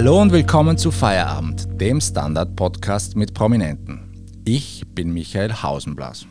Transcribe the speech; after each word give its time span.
Hallo 0.00 0.18
und 0.18 0.32
willkommen 0.32 0.78
zu 0.78 0.90
Feierabend, 0.90 1.68
dem 1.78 2.00
Standard-Podcast 2.00 3.16
mit 3.16 3.34
Prominenten. 3.34 4.24
Ich 4.46 4.82
bin 4.94 5.12
Michael 5.12 5.52
Hausenblas. 5.52 6.24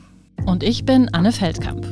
Und 0.48 0.64
ich 0.64 0.86
bin 0.86 1.08
Anne 1.14 1.32
Feldkamp. 1.32 1.86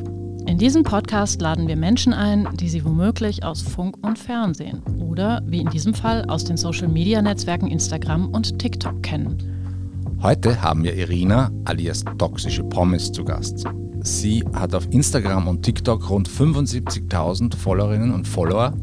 In 0.47 0.57
diesem 0.57 0.81
Podcast 0.81 1.39
laden 1.39 1.67
wir 1.67 1.75
Menschen 1.75 2.13
ein, 2.13 2.47
die 2.55 2.67
sie 2.67 2.83
womöglich 2.83 3.43
aus 3.43 3.61
Funk 3.61 3.95
und 4.03 4.17
Fernsehen 4.17 4.81
oder, 4.99 5.43
wie 5.45 5.61
in 5.61 5.69
diesem 5.69 5.93
Fall, 5.93 6.25
aus 6.25 6.45
den 6.45 6.57
Social-Media-Netzwerken 6.57 7.67
Instagram 7.67 8.29
und 8.29 8.57
TikTok 8.57 9.03
kennen. 9.03 9.37
Heute 10.23 10.59
haben 10.59 10.83
wir 10.83 10.95
Irina 10.95 11.51
alias 11.65 12.03
Toxische 12.17 12.63
Pommes 12.63 13.11
zu 13.11 13.23
Gast. 13.23 13.65
Sie 13.99 14.43
hat 14.53 14.73
auf 14.73 14.87
Instagram 14.89 15.47
und 15.47 15.61
TikTok 15.61 16.09
rund 16.09 16.27
75.000 16.27 17.55
Followerinnen 17.55 18.15
und 18.15 18.27
Follower, 18.27 18.73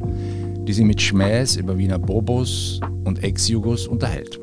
die 0.66 0.73
sie 0.73 0.84
mit 0.84 1.00
Schmähs 1.00 1.56
über 1.56 1.77
Wiener 1.77 1.98
Bobos 1.98 2.80
und 3.04 3.23
Ex-Jugos 3.23 3.86
unterhält. 3.86 4.38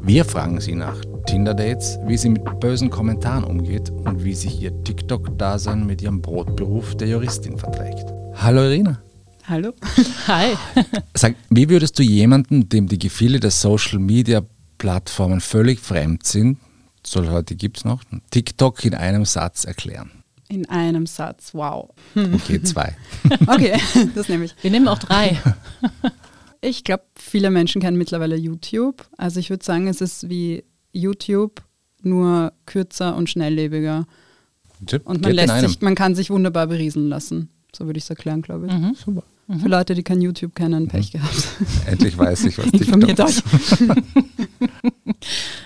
Wir 0.00 0.24
fragen 0.24 0.60
sie 0.60 0.74
nach 0.74 1.00
Tinder-Dates, 1.26 1.98
wie 2.06 2.16
sie 2.16 2.30
mit 2.30 2.60
bösen 2.60 2.90
Kommentaren 2.90 3.44
umgeht 3.44 3.90
und 3.90 4.24
wie 4.24 4.34
sich 4.34 4.60
ihr 4.60 4.72
TikTok-Dasein 4.84 5.86
mit 5.86 6.02
ihrem 6.02 6.22
Brotberuf 6.22 6.96
der 6.96 7.08
Juristin 7.08 7.58
verträgt. 7.58 8.06
Hallo 8.34 8.62
Irina. 8.62 9.02
Hallo. 9.44 9.72
Hi. 10.26 10.54
Sag, 11.14 11.34
wie 11.48 11.68
würdest 11.68 11.98
du 11.98 12.02
jemanden, 12.02 12.68
dem 12.68 12.86
die 12.86 12.98
Gefühle 12.98 13.40
der 13.40 13.50
Social-Media-Plattformen 13.50 15.40
völlig 15.40 15.80
fremd 15.80 16.26
sind, 16.26 16.58
so 17.02 17.26
heute 17.30 17.56
gibt 17.56 17.78
es 17.78 17.84
noch, 17.84 18.02
TikTok 18.30 18.84
in 18.84 18.94
einem 18.94 19.24
Satz 19.24 19.64
erklären? 19.64 20.17
In 20.48 20.68
einem 20.68 21.06
Satz, 21.06 21.54
wow. 21.54 21.90
Okay, 22.14 22.62
zwei. 22.62 22.96
Okay, 23.46 23.78
das 24.14 24.28
nehme 24.28 24.46
ich. 24.46 24.54
Wir 24.62 24.70
nehmen 24.70 24.88
auch 24.88 24.98
drei. 24.98 25.38
Ich 26.60 26.82
glaube, 26.82 27.04
viele 27.14 27.52
Menschen 27.52 27.80
kennen 27.80 27.96
mittlerweile 27.96 28.34
YouTube. 28.34 29.06
Also 29.16 29.38
ich 29.38 29.48
würde 29.48 29.64
sagen, 29.64 29.86
es 29.86 30.00
ist 30.00 30.28
wie 30.28 30.64
YouTube, 30.90 31.62
nur 32.02 32.52
kürzer 32.66 33.14
und 33.14 33.30
schnelllebiger. 33.30 34.08
Tipp, 34.84 35.06
Und 35.06 35.22
man, 35.22 35.32
lässt 35.32 35.60
sich, 35.60 35.80
man 35.82 35.94
kann 35.94 36.16
sich 36.16 36.30
wunderbar 36.30 36.66
berieseln 36.66 37.08
lassen. 37.08 37.48
So 37.72 37.86
würde 37.86 37.98
ich 37.98 38.04
es 38.04 38.10
erklären, 38.10 38.42
glaube 38.42 38.66
ich. 38.66 38.72
Mhm. 38.72 38.94
Super. 38.96 39.22
Für 39.60 39.68
Leute, 39.68 39.94
die 39.94 40.02
kein 40.02 40.20
YouTube 40.20 40.54
kennen, 40.54 40.88
Pech 40.88 41.10
gehabt. 41.10 41.48
Endlich 41.86 42.18
weiß 42.18 42.44
ich, 42.44 42.58
was 42.58 42.66
TikTok 42.70 43.08
ist. 43.08 43.42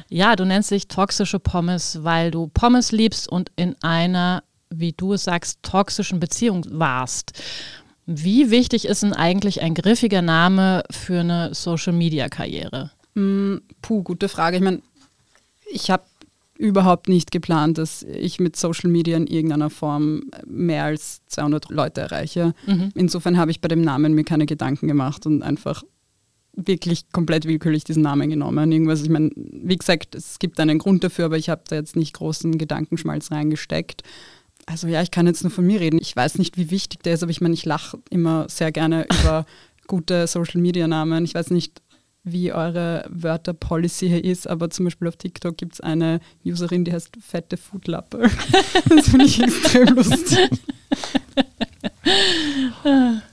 Ja, 0.09 0.37
du 0.37 0.45
nennst 0.45 0.71
dich 0.71 0.87
toxische 0.87 1.41
Pommes, 1.41 1.99
weil 2.03 2.31
du 2.31 2.47
Pommes 2.47 2.93
liebst 2.93 3.29
und 3.29 3.51
in 3.57 3.75
einer, 3.83 4.45
wie 4.75 4.93
du 4.93 5.15
es 5.15 5.25
sagst, 5.25 5.63
toxischen 5.63 6.21
Beziehung 6.21 6.65
warst. 6.71 7.33
Wie 8.07 8.51
wichtig 8.51 8.87
ist 8.87 9.03
denn 9.03 9.13
eigentlich 9.13 9.63
ein 9.63 9.75
griffiger 9.75 10.23
Name 10.23 10.83
für 10.91 11.21
eine 11.21 11.55
Social-Media-Karriere? 11.55 12.91
Mm, 13.15 13.57
Puh, 13.81 14.03
gute 14.03 14.29
Frage. 14.29 14.57
Ich 14.57 14.63
meine, 14.63 14.83
ich 15.71 15.91
habe 15.91 16.05
überhaupt 16.59 17.09
nicht 17.09 17.31
geplant, 17.31 17.79
dass 17.79 18.03
ich 18.03 18.39
mit 18.39 18.57
Social 18.57 18.91
Media 18.91 19.17
in 19.17 19.27
irgendeiner 19.27 19.71
Form 19.71 20.25
mehr 20.47 20.85
als 20.85 21.23
200 21.27 21.71
Leute 21.71 22.03
erreiche. 22.03 22.55
Insofern 22.95 23.37
habe 23.37 23.51
ich 23.51 23.61
bei 23.61 23.69
dem 23.69 23.83
Namen 23.83 24.15
mir 24.15 24.25
keine 24.25 24.47
Gedanken 24.47 24.87
gemacht 24.87 25.27
und 25.27 25.43
einfach 25.43 25.83
wirklich 26.55 27.11
komplett 27.13 27.47
willkürlich 27.47 27.85
diesen 27.85 28.03
Namen 28.03 28.31
genommen. 28.31 28.71
Irgendwas, 28.71 29.03
ich 29.03 29.09
meine, 29.09 29.31
wie 29.35 29.77
gesagt, 29.77 30.15
es 30.15 30.39
gibt 30.39 30.61
einen 30.61 30.79
Grund 30.79 31.03
dafür, 31.03 31.25
aber 31.27 31.39
ich 31.39 31.49
habe 31.49 31.63
da 31.69 31.77
jetzt 31.77 31.97
nicht 31.97 32.13
großen 32.15 32.59
Gedankenschmalz 32.59 33.31
reingesteckt. 33.31 34.03
Also 34.67 34.87
ja, 34.87 35.03
ich 35.03 35.11
kann 35.11 35.27
jetzt 35.27 35.43
nur 35.43 35.51
von 35.51 35.67
mir 35.67 35.81
reden. 35.81 35.99
Ich 36.01 36.15
weiß 36.15 36.39
nicht, 36.39 36.57
wie 36.57 36.71
wichtig 36.71 37.03
der 37.03 37.15
ist, 37.15 37.23
aber 37.23 37.31
ich 37.31 37.41
meine, 37.41 37.55
ich 37.55 37.65
lache 37.65 37.99
immer 38.11 38.49
sehr 38.49 38.73
gerne 38.73 39.07
über 39.21 39.47
gute 39.87 40.27
Social-Media-Namen. 40.27 41.25
Ich 41.25 41.35
weiß 41.35 41.51
nicht, 41.51 41.83
wie 42.25 42.53
eure 42.53 43.05
Wörter-Policy 43.09 44.09
hier 44.09 44.25
ist, 44.25 44.47
aber 44.47 44.71
zum 44.71 44.85
Beispiel 44.85 45.09
auf 45.09 45.17
TikTok 45.17 45.57
gibt 45.57 45.75
es 45.75 45.81
eine 45.81 46.21
Userin, 46.45 46.85
die 46.85 46.93
heißt 46.93 47.11
fette 47.21 47.57
Foodlappe. 47.57 48.31
das 48.89 49.09
finde 49.09 49.25
ich 49.25 49.43
extrem 49.43 49.89
lustig. 49.97 50.51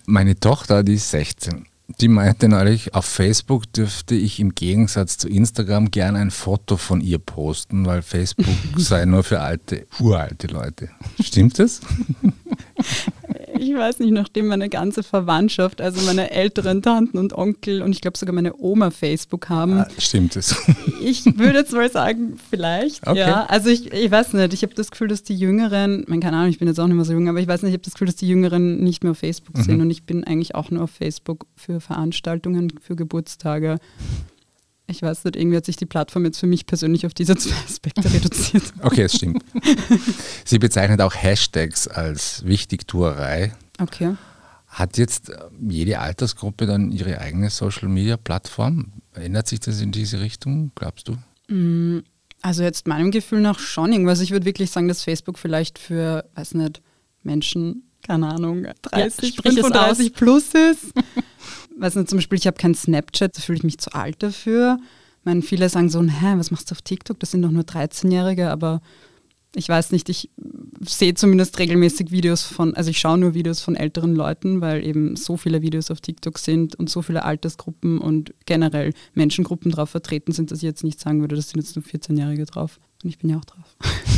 Meine 0.05 0.39
Tochter, 0.39 0.83
die 0.83 0.95
ist 0.95 1.11
16, 1.11 1.65
die 1.99 2.07
meinte 2.07 2.47
neulich, 2.47 2.93
auf 2.93 3.05
Facebook 3.05 3.71
dürfte 3.73 4.15
ich 4.15 4.39
im 4.39 4.53
Gegensatz 4.53 5.17
zu 5.17 5.27
Instagram 5.27 5.91
gern 5.91 6.15
ein 6.15 6.31
Foto 6.31 6.77
von 6.77 7.01
ihr 7.01 7.19
posten, 7.19 7.85
weil 7.85 8.01
Facebook 8.01 8.45
sei 8.77 9.05
nur 9.05 9.23
für 9.23 9.41
alte, 9.41 9.87
uralte 9.99 10.47
Leute. 10.47 10.89
Stimmt 11.19 11.59
das? 11.59 11.81
Ich 13.59 13.73
weiß 13.75 13.99
nicht, 13.99 14.11
nachdem 14.11 14.47
meine 14.47 14.69
ganze 14.69 15.03
Verwandtschaft, 15.03 15.81
also 15.81 16.01
meine 16.05 16.31
älteren 16.31 16.81
Tanten 16.81 17.17
und 17.17 17.33
Onkel 17.33 17.81
und 17.81 17.91
ich 17.91 18.01
glaube 18.01 18.17
sogar 18.17 18.33
meine 18.33 18.53
Oma 18.57 18.89
Facebook 18.91 19.49
haben, 19.49 19.79
Ah, 19.79 19.87
Stimmt 19.97 20.35
es. 20.35 20.55
Ich 21.01 21.25
würde 21.37 21.59
jetzt 21.59 21.73
mal 21.73 21.89
sagen, 21.91 22.37
vielleicht. 22.49 23.05
Okay. 23.07 23.19
Ja, 23.19 23.45
also 23.45 23.69
ich, 23.69 23.91
ich 23.93 24.09
weiß 24.11 24.33
nicht. 24.33 24.53
Ich 24.53 24.63
habe 24.63 24.73
das 24.73 24.91
Gefühl, 24.91 25.07
dass 25.07 25.23
die 25.23 25.35
Jüngeren, 25.35 26.03
man 26.07 26.19
keine 26.19 26.37
Ahnung, 26.37 26.49
ich 26.49 26.59
bin 26.59 26.67
jetzt 26.67 26.79
auch 26.79 26.87
nicht 26.87 26.95
mehr 26.95 27.05
so 27.05 27.13
jung, 27.13 27.27
aber 27.29 27.39
ich 27.39 27.47
weiß 27.47 27.61
nicht, 27.63 27.69
ich 27.71 27.75
habe 27.75 27.83
das 27.83 27.93
Gefühl, 27.93 28.07
dass 28.07 28.15
die 28.15 28.27
Jüngeren 28.27 28.83
nicht 28.83 29.03
mehr 29.03 29.11
auf 29.11 29.17
Facebook 29.19 29.57
Mhm. 29.57 29.63
sind 29.63 29.81
und 29.81 29.89
ich 29.91 30.03
bin 30.03 30.23
eigentlich 30.23 30.55
auch 30.55 30.71
nur 30.71 30.83
auf 30.83 30.91
Facebook 30.91 31.45
für 31.55 31.79
Veranstaltungen, 31.81 32.73
für 32.81 32.95
Geburtstage. 32.95 33.77
Ich 34.89 35.01
weiß 35.03 35.23
nicht, 35.25 35.35
irgendwie 35.35 35.57
hat 35.57 35.65
sich 35.65 35.75
die 35.75 35.85
Plattform 35.85 36.25
jetzt 36.25 36.39
für 36.39 36.47
mich 36.47 36.65
persönlich 36.65 37.05
auf 37.05 37.13
diese 37.13 37.35
zwei 37.35 37.55
Aspekte 37.63 38.03
reduziert. 38.13 38.63
Okay, 38.81 39.03
es 39.03 39.15
stimmt. 39.15 39.43
Sie 40.45 40.57
bezeichnet 40.57 40.99
auch 41.01 41.13
Hashtags 41.13 41.87
als 41.87 42.43
Wichtigtuerei. 42.45 43.53
Okay. 43.79 44.15
Hat 44.67 44.97
jetzt 44.97 45.29
äh, 45.29 45.37
jede 45.67 45.99
Altersgruppe 45.99 46.65
dann 46.65 46.91
ihre 46.91 47.19
eigene 47.19 47.49
Social-Media-Plattform? 47.51 48.93
Ändert 49.13 49.47
sich 49.47 49.59
das 49.59 49.79
in 49.81 49.91
diese 49.91 50.19
Richtung, 50.21 50.71
glaubst 50.75 51.07
du? 51.07 51.17
Mm, 51.53 52.03
Also 52.41 52.63
jetzt 52.63 52.87
meinem 52.87 53.11
Gefühl 53.11 53.41
nach 53.41 53.59
schon 53.59 53.91
irgendwas. 53.91 54.21
Ich 54.21 54.31
würde 54.31 54.45
wirklich 54.45 54.71
sagen, 54.71 54.87
dass 54.87 55.03
Facebook 55.03 55.37
vielleicht 55.37 55.77
für, 55.77 56.25
weiß 56.35 56.55
nicht, 56.55 56.81
Menschen, 57.21 57.83
keine 58.05 58.27
Ahnung, 58.27 58.65
30, 58.83 59.35
sprich 59.35 59.53
es 59.57 59.61
35 59.61 60.13
plus 60.13 60.45
ist. 60.53 60.93
weiß 61.79 61.95
nicht, 61.95 62.09
zum 62.09 62.17
Beispiel, 62.17 62.37
ich 62.37 62.47
habe 62.47 62.57
kein 62.57 62.75
Snapchat, 62.75 63.37
da 63.37 63.41
fühle 63.41 63.57
ich 63.57 63.63
mich 63.63 63.79
zu 63.79 63.93
alt 63.93 64.21
dafür. 64.21 64.79
Ich 65.19 65.25
meine, 65.25 65.41
viele 65.41 65.69
sagen 65.69 65.89
so, 65.89 66.01
hä, 66.01 66.33
was 66.35 66.51
machst 66.51 66.71
du 66.71 66.75
auf 66.75 66.81
TikTok? 66.81 67.19
Das 67.19 67.31
sind 67.31 67.41
doch 67.41 67.51
nur 67.51 67.63
13-Jährige, 67.63 68.49
aber 68.49 68.81
ich 69.55 69.67
weiß 69.67 69.91
nicht, 69.91 70.09
ich 70.09 70.29
sehe 70.81 71.15
zumindest 71.15 71.57
regelmäßig 71.57 72.11
Videos 72.11 72.43
von, 72.43 72.75
also 72.75 72.91
ich 72.91 72.99
schaue 72.99 73.17
nur 73.17 73.33
Videos 73.33 73.61
von 73.61 73.75
älteren 73.75 74.15
Leuten, 74.15 74.61
weil 74.61 74.85
eben 74.85 75.15
so 75.15 75.37
viele 75.37 75.61
Videos 75.61 75.89
auf 75.89 76.01
TikTok 76.01 76.37
sind 76.37 76.75
und 76.75 76.89
so 76.89 77.01
viele 77.01 77.23
Altersgruppen 77.23 77.97
und 77.97 78.33
generell 78.45 78.93
Menschengruppen 79.13 79.71
drauf 79.71 79.89
vertreten 79.89 80.31
sind, 80.33 80.51
dass 80.51 80.59
ich 80.59 80.63
jetzt 80.63 80.83
nicht 80.83 80.99
sagen 80.99 81.21
würde, 81.21 81.35
das 81.35 81.49
sind 81.49 81.61
jetzt 81.61 81.75
nur 81.75 81.83
14-Jährige 81.83 82.45
drauf. 82.45 82.79
Und 83.03 83.09
ich 83.09 83.17
bin 83.17 83.29
ja 83.29 83.37
auch 83.37 83.45
drauf. 83.45 83.75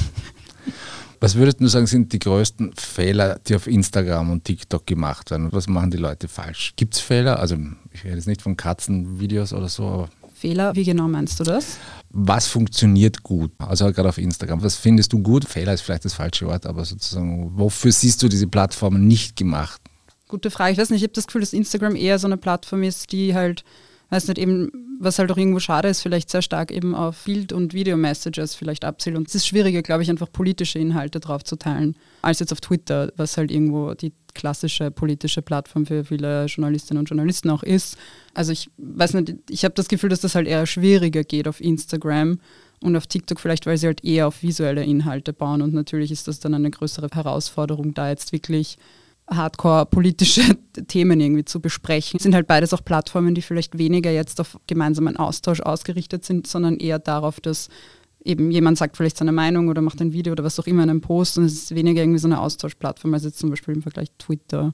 Was 1.21 1.35
würdest 1.35 1.61
du 1.61 1.67
sagen, 1.67 1.87
sind 1.87 2.11
die 2.11 2.19
größten 2.19 2.73
Fehler, 2.75 3.39
die 3.47 3.55
auf 3.55 3.67
Instagram 3.67 4.31
und 4.31 4.43
TikTok 4.43 4.85
gemacht 4.85 5.31
werden? 5.31 5.49
Was 5.51 5.67
machen 5.67 5.91
die 5.91 5.97
Leute 5.97 6.27
falsch? 6.27 6.73
Gibt 6.75 6.95
es 6.95 6.99
Fehler? 6.99 7.39
Also 7.39 7.55
ich 7.93 8.03
rede 8.03 8.15
jetzt 8.15 8.27
nicht 8.27 8.41
von 8.41 8.57
Katzenvideos 8.57 9.53
oder 9.53 9.69
so, 9.69 9.85
aber 9.85 10.09
Fehler, 10.33 10.75
wie 10.75 10.83
genau 10.83 11.07
meinst 11.07 11.39
du 11.39 11.43
das? 11.43 11.77
was 12.13 12.47
funktioniert 12.47 13.23
gut? 13.23 13.51
Also 13.57 13.91
gerade 13.91 14.09
auf 14.09 14.17
Instagram. 14.17 14.63
Was 14.63 14.75
findest 14.75 15.13
du 15.13 15.19
gut? 15.19 15.45
Fehler 15.45 15.73
ist 15.73 15.81
vielleicht 15.81 16.05
das 16.05 16.13
falsche 16.13 16.45
Wort, 16.47 16.65
aber 16.65 16.83
sozusagen, 16.85 17.51
wofür 17.55 17.91
siehst 17.91 18.21
du 18.21 18.27
diese 18.27 18.47
Plattformen 18.47 19.07
nicht 19.07 19.35
gemacht? 19.35 19.81
Gute 20.27 20.51
Frage. 20.51 20.73
Ich 20.73 20.77
weiß 20.77 20.89
nicht, 20.89 21.01
ich 21.01 21.03
habe 21.03 21.13
das 21.13 21.27
Gefühl, 21.27 21.41
dass 21.41 21.53
Instagram 21.53 21.95
eher 21.95 22.19
so 22.19 22.27
eine 22.27 22.37
Plattform 22.37 22.83
ist, 22.83 23.11
die 23.11 23.33
halt, 23.33 23.63
weiß 24.11 24.27
nicht, 24.27 24.37
eben, 24.37 24.97
was 24.99 25.17
halt 25.17 25.31
auch 25.31 25.37
irgendwo 25.37 25.59
schade 25.59 25.87
ist, 25.87 26.01
vielleicht 26.01 26.29
sehr 26.29 26.41
stark 26.41 26.69
eben 26.69 26.93
auf 26.93 27.23
Bild- 27.23 27.53
und 27.53 27.73
Video-Messages 27.73 28.55
vielleicht 28.55 28.83
abzielt. 28.85 29.15
Und 29.15 29.27
es 29.27 29.35
ist 29.35 29.47
schwieriger, 29.47 29.81
glaube 29.81 30.03
ich, 30.03 30.09
einfach 30.09 30.31
politische 30.31 30.79
Inhalte 30.79 31.19
drauf 31.19 31.43
zu 31.43 31.55
teilen, 31.55 31.95
als 32.21 32.39
jetzt 32.39 32.51
auf 32.51 32.61
Twitter, 32.61 33.11
was 33.15 33.37
halt 33.37 33.51
irgendwo 33.51 33.93
die 33.93 34.11
klassische 34.33 34.91
politische 34.91 35.41
Plattform 35.41 35.85
für 35.85 36.05
viele 36.05 36.45
Journalistinnen 36.45 36.99
und 36.99 37.09
Journalisten 37.09 37.49
auch 37.49 37.63
ist. 37.63 37.97
Also 38.33 38.51
ich 38.51 38.69
weiß 38.77 39.13
nicht, 39.15 39.35
ich 39.49 39.63
habe 39.63 39.73
das 39.75 39.87
Gefühl, 39.87 40.09
dass 40.09 40.21
das 40.21 40.35
halt 40.35 40.47
eher 40.47 40.65
schwieriger 40.65 41.23
geht 41.23 41.47
auf 41.47 41.61
Instagram 41.61 42.39
und 42.81 42.95
auf 42.95 43.07
TikTok 43.07 43.39
vielleicht, 43.39 43.65
weil 43.65 43.77
sie 43.77 43.87
halt 43.87 44.03
eher 44.03 44.27
auf 44.27 44.43
visuelle 44.43 44.83
Inhalte 44.83 45.33
bauen 45.33 45.61
und 45.61 45.73
natürlich 45.73 46.11
ist 46.11 46.27
das 46.27 46.39
dann 46.39 46.53
eine 46.53 46.71
größere 46.71 47.09
Herausforderung, 47.13 47.93
da 47.93 48.09
jetzt 48.09 48.31
wirklich 48.31 48.77
hardcore 49.31 49.85
politische 49.85 50.41
Themen 50.87 51.19
irgendwie 51.19 51.45
zu 51.45 51.59
besprechen. 51.59 52.17
Es 52.17 52.23
sind 52.23 52.35
halt 52.35 52.47
beides 52.47 52.73
auch 52.73 52.83
Plattformen, 52.83 53.35
die 53.35 53.41
vielleicht 53.41 53.77
weniger 53.77 54.11
jetzt 54.11 54.39
auf 54.39 54.59
gemeinsamen 54.67 55.17
Austausch 55.17 55.61
ausgerichtet 55.61 56.25
sind, 56.25 56.47
sondern 56.47 56.77
eher 56.77 56.99
darauf, 56.99 57.39
dass 57.39 57.69
eben 58.23 58.51
jemand 58.51 58.77
sagt 58.77 58.97
vielleicht 58.97 59.17
seine 59.17 59.31
Meinung 59.31 59.67
oder 59.67 59.81
macht 59.81 60.01
ein 60.01 60.13
Video 60.13 60.33
oder 60.33 60.43
was 60.43 60.59
auch 60.59 60.67
immer 60.67 60.83
in 60.83 60.89
einem 60.89 61.01
Post 61.01 61.37
und 61.37 61.45
es 61.45 61.53
ist 61.53 61.75
weniger 61.75 62.01
irgendwie 62.01 62.19
so 62.19 62.27
eine 62.27 62.39
Austauschplattform 62.39 63.13
als 63.13 63.23
jetzt 63.23 63.39
zum 63.39 63.49
Beispiel 63.49 63.73
im 63.73 63.81
Vergleich 63.81 64.09
Twitter. 64.17 64.73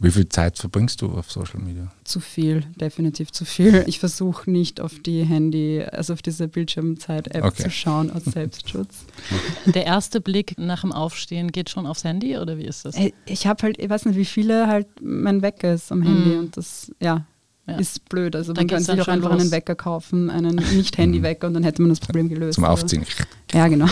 Wie 0.00 0.10
viel 0.10 0.28
Zeit 0.28 0.58
verbringst 0.58 1.00
du 1.02 1.12
auf 1.12 1.30
Social 1.30 1.60
Media? 1.60 1.90
Zu 2.02 2.20
viel, 2.20 2.62
definitiv 2.80 3.30
zu 3.32 3.44
viel. 3.44 3.84
Ich 3.86 4.00
versuche 4.00 4.50
nicht 4.50 4.80
auf 4.80 4.98
die 4.98 5.22
Handy, 5.24 5.82
also 5.82 6.12
auf 6.12 6.20
diese 6.20 6.48
Bildschirmzeit-App 6.48 7.44
Okay. 7.44 7.62
zu 7.62 7.70
schauen 7.70 8.10
aus 8.10 8.24
Selbstschutz. 8.24 9.06
Der 9.66 9.86
erste 9.86 10.20
Blick 10.20 10.58
nach 10.58 10.80
dem 10.82 10.92
Aufstehen 10.92 11.52
geht 11.52 11.70
schon 11.70 11.86
aufs 11.86 12.04
Handy 12.04 12.36
oder 12.36 12.58
wie 12.58 12.64
ist 12.66 12.84
das? 12.84 12.96
Ey, 12.96 13.14
Ich 13.26 13.46
habe 13.46 13.62
halt, 13.62 13.78
ich 13.80 13.88
weiß 13.88 14.04
nicht, 14.06 14.16
wie 14.16 14.24
viele 14.24 14.66
halt 14.66 14.88
mein 15.00 15.42
Wecker 15.42 15.72
ist 15.74 15.90
am 15.92 16.02
Handy 16.02 16.30
Mhm. 16.30 16.38
und 16.40 16.56
das, 16.56 16.90
ja, 17.00 17.24
ja. 17.66 17.76
ist 17.76 18.06
blöd. 18.08 18.34
Also 18.36 18.52
Da 18.52 18.60
man 18.62 18.68
kann 18.68 18.84
dann 18.84 18.96
sich 18.96 19.04
auch 19.04 19.08
einfach 19.08 19.30
los. 19.32 19.40
einen 19.40 19.50
Wecker 19.52 19.74
kaufen, 19.76 20.28
einen 20.28 20.56
Nicht-Handy-Wecker 20.74 21.46
und 21.46 21.54
dann 21.54 21.62
hätte 21.64 21.80
man 21.80 21.88
das 21.90 22.00
Problem 22.00 22.28
gelöst. 22.28 22.56
Zum 22.56 22.64
Aufziehen. 22.64 23.06
Ja, 23.52 23.68
genau. 23.68 23.86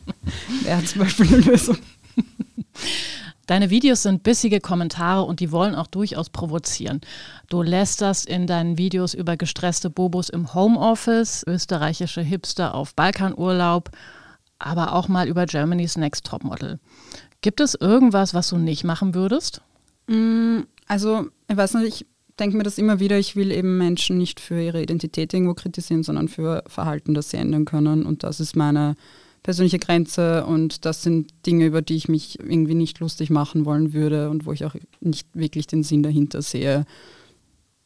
Wäre 0.64 0.84
zum 0.84 1.00
Beispiel 1.00 1.26
eine 1.28 1.36
Lösung. 1.38 1.78
Deine 3.50 3.68
Videos 3.68 4.04
sind 4.04 4.22
bissige 4.22 4.60
Kommentare 4.60 5.24
und 5.24 5.40
die 5.40 5.50
wollen 5.50 5.74
auch 5.74 5.88
durchaus 5.88 6.30
provozieren. 6.30 7.00
Du 7.48 7.62
lästerst 7.62 8.28
in 8.28 8.46
deinen 8.46 8.78
Videos 8.78 9.12
über 9.12 9.36
gestresste 9.36 9.90
Bobos 9.90 10.28
im 10.28 10.54
Homeoffice, 10.54 11.42
österreichische 11.48 12.20
Hipster 12.20 12.76
auf 12.76 12.94
Balkanurlaub, 12.94 13.90
aber 14.60 14.92
auch 14.92 15.08
mal 15.08 15.26
über 15.26 15.46
Germany's 15.46 15.96
Next 15.96 16.26
Topmodel. 16.26 16.78
Gibt 17.40 17.60
es 17.60 17.74
irgendwas, 17.74 18.34
was 18.34 18.50
du 18.50 18.56
nicht 18.56 18.84
machen 18.84 19.16
würdest? 19.16 19.62
Mm, 20.06 20.60
Also, 20.86 21.26
ich 21.48 21.56
weiß 21.56 21.74
nicht, 21.74 22.02
ich 22.02 22.06
denke 22.38 22.56
mir 22.56 22.62
das 22.62 22.78
immer 22.78 23.00
wieder, 23.00 23.18
ich 23.18 23.34
will 23.34 23.50
eben 23.50 23.78
Menschen 23.78 24.16
nicht 24.16 24.38
für 24.38 24.62
ihre 24.62 24.80
Identität 24.80 25.34
irgendwo 25.34 25.54
kritisieren, 25.54 26.04
sondern 26.04 26.28
für 26.28 26.62
Verhalten, 26.68 27.14
das 27.14 27.30
sie 27.30 27.38
ändern 27.38 27.64
können. 27.64 28.06
Und 28.06 28.22
das 28.22 28.38
ist 28.38 28.54
meine 28.54 28.94
persönliche 29.42 29.78
Grenze 29.78 30.44
und 30.46 30.84
das 30.84 31.02
sind 31.02 31.32
Dinge, 31.46 31.66
über 31.66 31.82
die 31.82 31.96
ich 31.96 32.08
mich 32.08 32.38
irgendwie 32.38 32.74
nicht 32.74 32.98
lustig 32.98 33.30
machen 33.30 33.64
wollen 33.64 33.92
würde 33.92 34.30
und 34.30 34.46
wo 34.46 34.52
ich 34.52 34.64
auch 34.64 34.74
nicht 35.00 35.28
wirklich 35.34 35.66
den 35.66 35.82
Sinn 35.82 36.02
dahinter 36.02 36.42
sehe. 36.42 36.84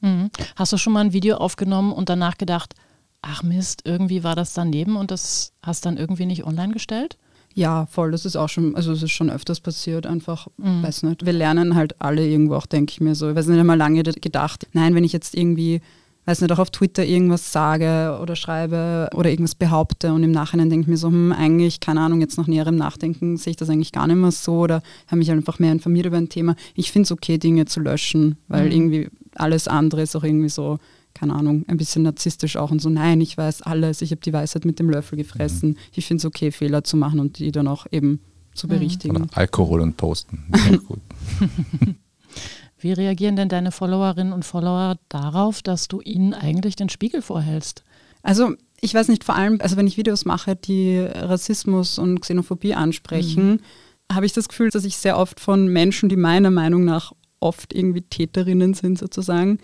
Mhm. 0.01 0.31
Hast 0.57 0.73
du 0.73 0.77
schon 0.77 0.93
mal 0.93 1.01
ein 1.01 1.13
Video 1.13 1.37
aufgenommen 1.37 1.93
und 1.93 2.09
danach 2.09 2.39
gedacht, 2.39 2.75
ach 3.23 3.43
Mist, 3.43 3.83
irgendwie 3.85 4.25
war 4.25 4.37
das 4.37 4.53
daneben 4.53 4.97
und 4.97 5.11
das 5.11 5.53
hast 5.63 5.87
dann 5.87 5.97
irgendwie 5.97 6.27
nicht 6.27 6.45
online 6.45 6.73
gestellt? 6.73 7.17
Ja, 7.55 7.87
voll, 7.87 8.11
das 8.11 8.25
ist 8.25 8.35
auch 8.35 8.49
schon, 8.49 8.75
also 8.75 8.91
es 8.93 9.03
ist 9.05 9.13
schon 9.13 9.31
öfters 9.31 9.61
passiert, 9.61 10.07
einfach, 10.07 10.49
weiß 10.57 11.05
nicht. 11.05 11.25
Wir 11.25 11.33
lernen 11.33 11.77
halt 11.77 12.01
alle 12.03 12.27
irgendwo 12.27 12.57
auch, 12.57 12.67
denke 12.67 12.91
ich 12.91 13.01
mir 13.01 13.15
so. 13.15 13.31
Ich 13.31 13.37
weiß 13.37 13.47
nicht 13.47 13.61
einmal 13.61 13.79
lange 13.79 14.03
gedacht, 14.03 14.67
nein, 14.73 14.97
wenn 14.97 15.05
ich 15.05 15.13
jetzt 15.13 15.37
irgendwie, 15.37 15.81
weiß 16.27 16.41
nicht, 16.41 16.51
auch 16.53 16.59
auf 16.59 16.71
Twitter 16.71 17.05
irgendwas 17.05 17.53
sage 17.53 18.19
oder 18.23 18.35
schreibe 18.37 19.11
oder 19.15 19.31
irgendwas 19.31 19.55
behaupte 19.55 20.13
und 20.13 20.23
im 20.23 20.31
Nachhinein 20.33 20.71
denke 20.71 20.85
ich 20.85 20.89
mir 20.89 20.97
so, 20.97 21.09
hm, 21.09 21.33
eigentlich, 21.33 21.81
keine 21.81 22.01
Ahnung, 22.01 22.21
jetzt 22.21 22.39
nach 22.39 22.47
näherem 22.47 22.77
Nachdenken 22.77 23.37
sehe 23.37 23.51
ich 23.53 23.57
das 23.57 23.69
eigentlich 23.69 23.93
gar 23.93 24.07
nicht 24.07 24.17
mehr 24.17 24.31
so 24.31 24.61
oder 24.61 24.83
habe 25.09 25.17
mich 25.19 25.31
einfach 25.31 25.59
mehr 25.59 25.73
informiert 25.73 26.07
über 26.07 26.17
ein 26.17 26.29
Thema. 26.29 26.57
Ich 26.75 26.91
finde 26.93 27.05
es 27.05 27.13
okay, 27.13 27.39
Dinge 27.39 27.67
zu 27.67 27.81
löschen, 27.81 28.37
weil 28.49 28.67
Mhm. 28.67 28.73
irgendwie 28.73 29.09
alles 29.35 29.69
andere 29.69 30.03
ist 30.03 30.17
auch 30.17 30.25
irgendwie 30.25 30.49
so, 30.49 30.79
keine 31.13 31.35
Ahnung, 31.35 31.65
ein 31.69 31.77
bisschen 31.77 32.03
narzisstisch 32.03 32.57
auch 32.57 32.71
und 32.71 32.81
so, 32.81 32.89
nein, 32.89 33.21
ich 33.21 33.37
weiß 33.37 33.63
alles, 33.63 34.01
ich 34.03 34.11
habe 34.11 34.21
die 34.21 34.33
Weisheit 34.33 34.65
mit 34.65 34.79
dem 34.79 34.91
Löffel 34.91 35.17
gefressen. 35.17 35.77
Ich 35.95 36.07
finde 36.07 36.19
es 36.21 36.25
okay, 36.25 36.51
Fehler 36.51 36.85
zu 36.85 36.97
machen 36.97 37.21
und 37.21 37.39
die 37.39 37.53
dann 37.53 37.69
auch 37.69 37.87
eben 37.93 38.21
zu 38.55 38.67
berichtigen. 38.69 39.17
Oder 39.17 39.27
Alkohol 39.35 39.81
und 39.81 39.97
Posten. 39.97 40.45
Ist 40.53 40.79
auch 40.81 40.85
gut. 40.89 41.01
Wie 42.85 42.93
reagieren 42.93 43.35
denn 43.35 43.49
deine 43.49 43.73
Followerinnen 43.73 44.35
und 44.35 44.45
Follower 44.45 44.97
darauf, 45.09 45.63
dass 45.63 45.89
du 45.89 46.03
ihnen 46.03 46.35
eigentlich 46.35 46.77
den 46.77 46.91
Spiegel 46.91 47.23
vorhältst? 47.23 47.83
Also 48.23 48.53
ich 48.79 48.93
weiß 48.93 49.09
nicht, 49.09 49.25
vor 49.25 49.37
allem, 49.37 49.59
also 49.63 49.79
wenn 49.79 49.87
ich 49.87 49.97
Videos 49.97 50.27
mache, 50.27 50.55
die 50.55 50.99
Rassismus 50.99 51.99
und 51.99 52.21
Xenophobie 52.21 52.75
ansprechen, 52.75 53.63
habe 54.13 54.27
ich 54.27 54.35
das 54.35 54.51
Gefühl, 54.51 54.69
dass 54.69 54.85
ich 54.85 54.99
sehr 54.99 55.17
oft 55.17 55.41
von 55.41 55.67
Menschen, 55.67 56.11
die 56.11 56.17
meiner 56.17 56.51
Meinung 56.51 56.85
nach 56.85 57.13
oft 57.41 57.73
irgendwie 57.73 58.03
Täterinnen 58.03 58.75
sind 58.75 58.99
sozusagen, 58.99 59.61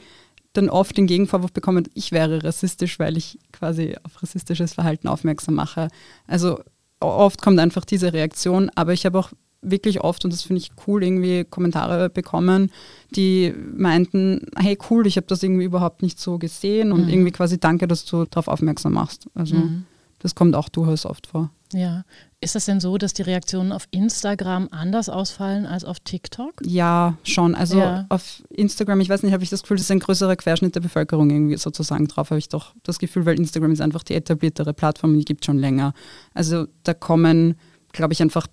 dann 0.54 0.70
oft 0.70 0.96
den 0.96 1.06
Gegenvorwurf 1.06 1.52
bekomme, 1.52 1.82
ich 1.92 2.12
wäre 2.12 2.42
rassistisch, 2.42 2.98
weil 2.98 3.18
ich 3.18 3.38
quasi 3.52 3.96
auf 4.02 4.22
rassistisches 4.22 4.72
Verhalten 4.72 5.08
aufmerksam 5.08 5.56
mache. 5.56 5.88
Also 6.26 6.60
oft 7.00 7.42
kommt 7.42 7.58
einfach 7.58 7.84
diese 7.84 8.14
Reaktion, 8.14 8.70
aber 8.76 8.94
ich 8.94 9.04
habe 9.04 9.18
auch 9.18 9.30
wirklich 9.62 10.00
oft, 10.00 10.24
und 10.24 10.32
das 10.32 10.42
finde 10.42 10.62
ich 10.62 10.70
cool, 10.86 11.02
irgendwie 11.04 11.44
Kommentare 11.44 12.08
bekommen, 12.08 12.70
die 13.14 13.52
meinten, 13.76 14.46
hey 14.56 14.78
cool, 14.90 15.06
ich 15.06 15.16
habe 15.16 15.26
das 15.26 15.42
irgendwie 15.42 15.64
überhaupt 15.64 16.02
nicht 16.02 16.18
so 16.18 16.38
gesehen 16.38 16.92
und 16.92 17.02
Mhm. 17.02 17.08
irgendwie 17.08 17.30
quasi 17.32 17.58
danke, 17.58 17.86
dass 17.86 18.04
du 18.04 18.24
darauf 18.24 18.48
aufmerksam 18.48 18.94
machst. 18.94 19.26
Also 19.34 19.56
Mhm. 19.56 19.84
das 20.20 20.34
kommt 20.34 20.54
auch 20.56 20.68
durchaus 20.68 21.04
oft 21.04 21.26
vor. 21.26 21.50
Ja. 21.72 22.04
Ist 22.40 22.56
es 22.56 22.64
denn 22.64 22.80
so, 22.80 22.96
dass 22.98 23.12
die 23.12 23.22
Reaktionen 23.22 23.70
auf 23.70 23.86
Instagram 23.90 24.68
anders 24.72 25.08
ausfallen 25.08 25.66
als 25.66 25.84
auf 25.84 26.00
TikTok? 26.00 26.54
Ja, 26.64 27.16
schon. 27.22 27.54
Also 27.54 27.78
Ja. 27.78 28.06
auf 28.08 28.42
Instagram, 28.48 29.00
ich 29.00 29.08
weiß 29.10 29.22
nicht, 29.22 29.32
habe 29.34 29.44
ich 29.44 29.50
das 29.50 29.60
Gefühl, 29.62 29.76
das 29.76 29.84
ist 29.84 29.90
ein 29.90 30.00
größerer 30.00 30.34
Querschnitt 30.36 30.74
der 30.74 30.80
Bevölkerung 30.80 31.28
irgendwie 31.30 31.56
sozusagen 31.58 32.08
drauf, 32.08 32.30
habe 32.30 32.38
ich 32.38 32.48
doch 32.48 32.74
das 32.82 32.98
Gefühl, 32.98 33.24
weil 33.26 33.38
Instagram 33.38 33.72
ist 33.72 33.82
einfach 33.82 34.02
die 34.02 34.14
etabliertere 34.14 34.72
Plattform, 34.72 35.16
die 35.18 35.24
gibt 35.24 35.44
schon 35.44 35.58
länger. 35.58 35.92
Also 36.34 36.66
da 36.82 36.94
kommen, 36.94 37.56
glaube 37.92 38.12
ich, 38.12 38.22
einfach 38.22 38.46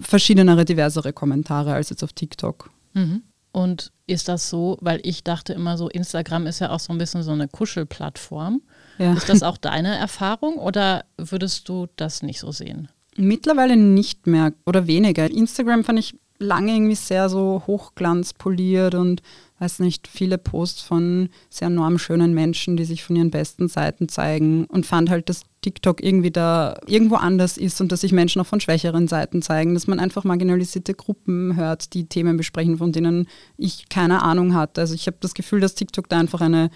verschiedenere, 0.00 0.64
diversere 0.64 1.12
Kommentare 1.12 1.74
als 1.74 1.90
jetzt 1.90 2.02
auf 2.02 2.12
TikTok. 2.12 2.70
Mhm. 2.94 3.22
Und 3.52 3.92
ist 4.06 4.28
das 4.28 4.48
so, 4.48 4.78
weil 4.80 5.00
ich 5.02 5.24
dachte 5.24 5.52
immer 5.52 5.76
so, 5.76 5.88
Instagram 5.88 6.46
ist 6.46 6.60
ja 6.60 6.70
auch 6.70 6.80
so 6.80 6.92
ein 6.92 6.98
bisschen 6.98 7.22
so 7.22 7.32
eine 7.32 7.48
Kuschelplattform. 7.48 8.62
Ja. 8.98 9.14
Ist 9.14 9.28
das 9.28 9.42
auch 9.42 9.56
deine 9.56 9.96
Erfahrung 9.96 10.54
oder 10.54 11.04
würdest 11.16 11.68
du 11.68 11.86
das 11.96 12.22
nicht 12.22 12.38
so 12.38 12.52
sehen? 12.52 12.88
Mittlerweile 13.16 13.76
nicht 13.76 14.26
mehr 14.26 14.52
oder 14.66 14.86
weniger. 14.86 15.28
Instagram 15.28 15.84
fand 15.84 15.98
ich 15.98 16.14
lange 16.38 16.72
irgendwie 16.72 16.94
sehr 16.94 17.28
so 17.28 17.62
hochglanzpoliert 17.66 18.94
und 18.94 19.20
weiß 19.58 19.80
nicht, 19.80 20.08
viele 20.08 20.38
Posts 20.38 20.82
von 20.82 21.28
sehr 21.50 21.68
normschönen 21.68 22.32
Menschen, 22.32 22.76
die 22.76 22.84
sich 22.84 23.02
von 23.02 23.16
ihren 23.16 23.30
besten 23.30 23.68
Seiten 23.68 24.08
zeigen 24.08 24.64
und 24.66 24.86
fand 24.86 25.10
halt, 25.10 25.28
dass 25.28 25.42
TikTok 25.62 26.02
irgendwie 26.02 26.30
da 26.30 26.78
irgendwo 26.86 27.16
anders 27.16 27.58
ist 27.58 27.80
und 27.80 27.92
dass 27.92 28.00
sich 28.00 28.12
Menschen 28.12 28.40
auch 28.40 28.46
von 28.46 28.60
schwächeren 28.60 29.08
Seiten 29.08 29.42
zeigen, 29.42 29.74
dass 29.74 29.86
man 29.86 30.00
einfach 30.00 30.24
marginalisierte 30.24 30.94
Gruppen 30.94 31.56
hört, 31.56 31.92
die 31.94 32.06
Themen 32.06 32.36
besprechen, 32.36 32.78
von 32.78 32.92
denen 32.92 33.28
ich 33.58 33.88
keine 33.88 34.22
Ahnung 34.22 34.54
hatte. 34.54 34.80
Also 34.80 34.94
ich 34.94 35.06
habe 35.06 35.18
das 35.20 35.34
Gefühl, 35.34 35.60
dass 35.60 35.74
TikTok 35.74 36.08
da 36.08 36.18
einfach 36.18 36.40
eine 36.40 36.70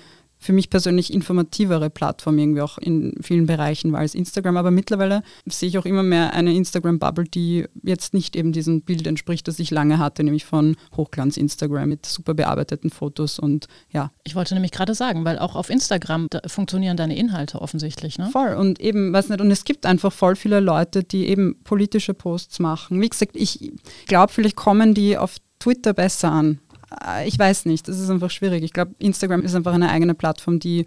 für 0.44 0.52
mich 0.52 0.68
persönlich 0.68 1.10
informativere 1.10 1.88
Plattform 1.88 2.38
irgendwie 2.38 2.60
auch 2.60 2.76
in 2.76 3.14
vielen 3.22 3.46
Bereichen 3.46 3.92
war 3.92 4.00
als 4.00 4.14
Instagram. 4.14 4.58
Aber 4.58 4.70
mittlerweile 4.70 5.22
sehe 5.46 5.70
ich 5.70 5.78
auch 5.78 5.86
immer 5.86 6.02
mehr 6.02 6.34
eine 6.34 6.52
Instagram-Bubble, 6.52 7.24
die 7.24 7.64
jetzt 7.82 8.12
nicht 8.12 8.36
eben 8.36 8.52
diesem 8.52 8.82
Bild 8.82 9.06
entspricht, 9.06 9.48
das 9.48 9.58
ich 9.58 9.70
lange 9.70 9.98
hatte, 9.98 10.22
nämlich 10.22 10.44
von 10.44 10.76
Hochglanz-Instagram 10.94 11.88
mit 11.88 12.04
super 12.04 12.34
bearbeiteten 12.34 12.90
Fotos 12.90 13.38
und 13.38 13.68
ja, 13.90 14.10
Ich 14.24 14.34
wollte 14.34 14.52
nämlich 14.52 14.72
gerade 14.72 14.94
sagen, 14.94 15.24
weil 15.24 15.38
auch 15.38 15.56
auf 15.56 15.70
Instagram 15.70 16.28
funktionieren 16.46 16.98
deine 16.98 17.16
Inhalte 17.16 17.62
offensichtlich, 17.62 18.18
ne? 18.18 18.28
voll. 18.30 18.52
Und 18.54 18.80
eben, 18.80 19.14
weiß 19.14 19.30
nicht, 19.30 19.40
und 19.40 19.50
es 19.50 19.64
gibt 19.64 19.86
einfach 19.86 20.12
voll 20.12 20.36
viele 20.36 20.60
Leute, 20.60 21.04
die 21.04 21.26
eben 21.26 21.56
politische 21.64 22.12
Posts 22.12 22.58
machen. 22.58 23.00
Wie 23.00 23.08
gesagt, 23.08 23.34
ich 23.34 23.72
glaube, 24.06 24.30
vielleicht 24.30 24.56
kommen 24.56 24.92
die 24.92 25.16
auf 25.16 25.36
Twitter 25.58 25.94
besser 25.94 26.30
an. 26.30 26.58
Äh, 27.06 27.26
Ich 27.28 27.38
weiß 27.38 27.66
nicht, 27.66 27.88
das 27.88 27.98
ist 27.98 28.10
einfach 28.10 28.30
schwierig. 28.30 28.62
Ich 28.64 28.72
glaube, 28.72 28.94
Instagram 28.98 29.42
ist 29.42 29.54
einfach 29.54 29.74
eine 29.74 29.90
eigene 29.90 30.14
Plattform, 30.14 30.58
die 30.58 30.86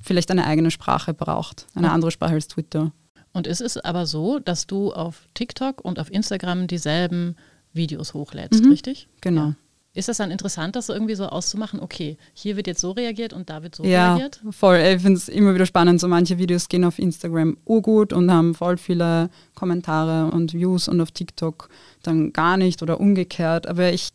vielleicht 0.00 0.30
eine 0.30 0.46
eigene 0.46 0.70
Sprache 0.70 1.14
braucht. 1.14 1.66
Eine 1.74 1.90
andere 1.90 2.10
Sprache 2.10 2.34
als 2.34 2.48
Twitter. 2.48 2.92
Und 3.32 3.46
es 3.46 3.60
ist 3.60 3.84
aber 3.84 4.06
so, 4.06 4.38
dass 4.38 4.66
du 4.66 4.92
auf 4.92 5.26
TikTok 5.34 5.80
und 5.84 5.98
auf 6.00 6.10
Instagram 6.10 6.66
dieselben 6.66 7.36
Videos 7.72 8.14
hochlädst, 8.14 8.64
Mhm. 8.64 8.70
richtig? 8.70 9.08
Genau. 9.20 9.48
Ja. 9.48 9.54
Ist 9.98 10.08
das 10.08 10.18
dann 10.18 10.30
interessant, 10.30 10.76
das 10.76 10.86
so 10.86 10.92
irgendwie 10.92 11.14
so 11.16 11.26
auszumachen? 11.26 11.80
Okay, 11.80 12.16
hier 12.32 12.56
wird 12.56 12.66
jetzt 12.68 12.80
so 12.80 12.92
reagiert 12.92 13.32
und 13.32 13.50
da 13.50 13.62
wird 13.62 13.74
so 13.74 13.82
Ja, 13.84 14.14
reagiert? 14.14 14.40
voll. 14.50 14.76
Ich 14.78 15.02
finde 15.02 15.18
es 15.18 15.28
immer 15.28 15.54
wieder 15.54 15.66
spannend. 15.66 16.00
So 16.00 16.06
manche 16.06 16.38
Videos 16.38 16.68
gehen 16.68 16.84
auf 16.84 16.98
Instagram 16.98 17.56
urgut 17.64 18.12
und 18.12 18.30
haben 18.30 18.54
voll 18.54 18.76
viele 18.76 19.28
Kommentare 19.56 20.30
und 20.30 20.54
Views 20.54 20.86
und 20.88 21.00
auf 21.00 21.10
TikTok 21.10 21.68
dann 22.02 22.32
gar 22.32 22.56
nicht 22.56 22.80
oder 22.82 23.00
umgekehrt. 23.00 23.66
Aber 23.66 23.92
ich 23.92 24.10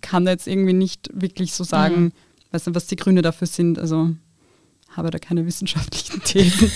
kann 0.00 0.24
da 0.24 0.32
jetzt 0.32 0.48
irgendwie 0.48 0.72
nicht 0.72 1.08
wirklich 1.12 1.52
so 1.52 1.62
sagen, 1.62 2.04
Mhm. 2.06 2.12
weiß 2.50 2.66
nicht, 2.66 2.74
was 2.74 2.86
die 2.88 2.96
Gründe 2.96 3.22
dafür 3.22 3.46
sind. 3.46 3.78
Also 3.78 4.10
habe 4.90 5.10
da 5.10 5.18
keine 5.18 5.46
wissenschaftlichen 5.46 6.20
Thesen. 6.24 6.70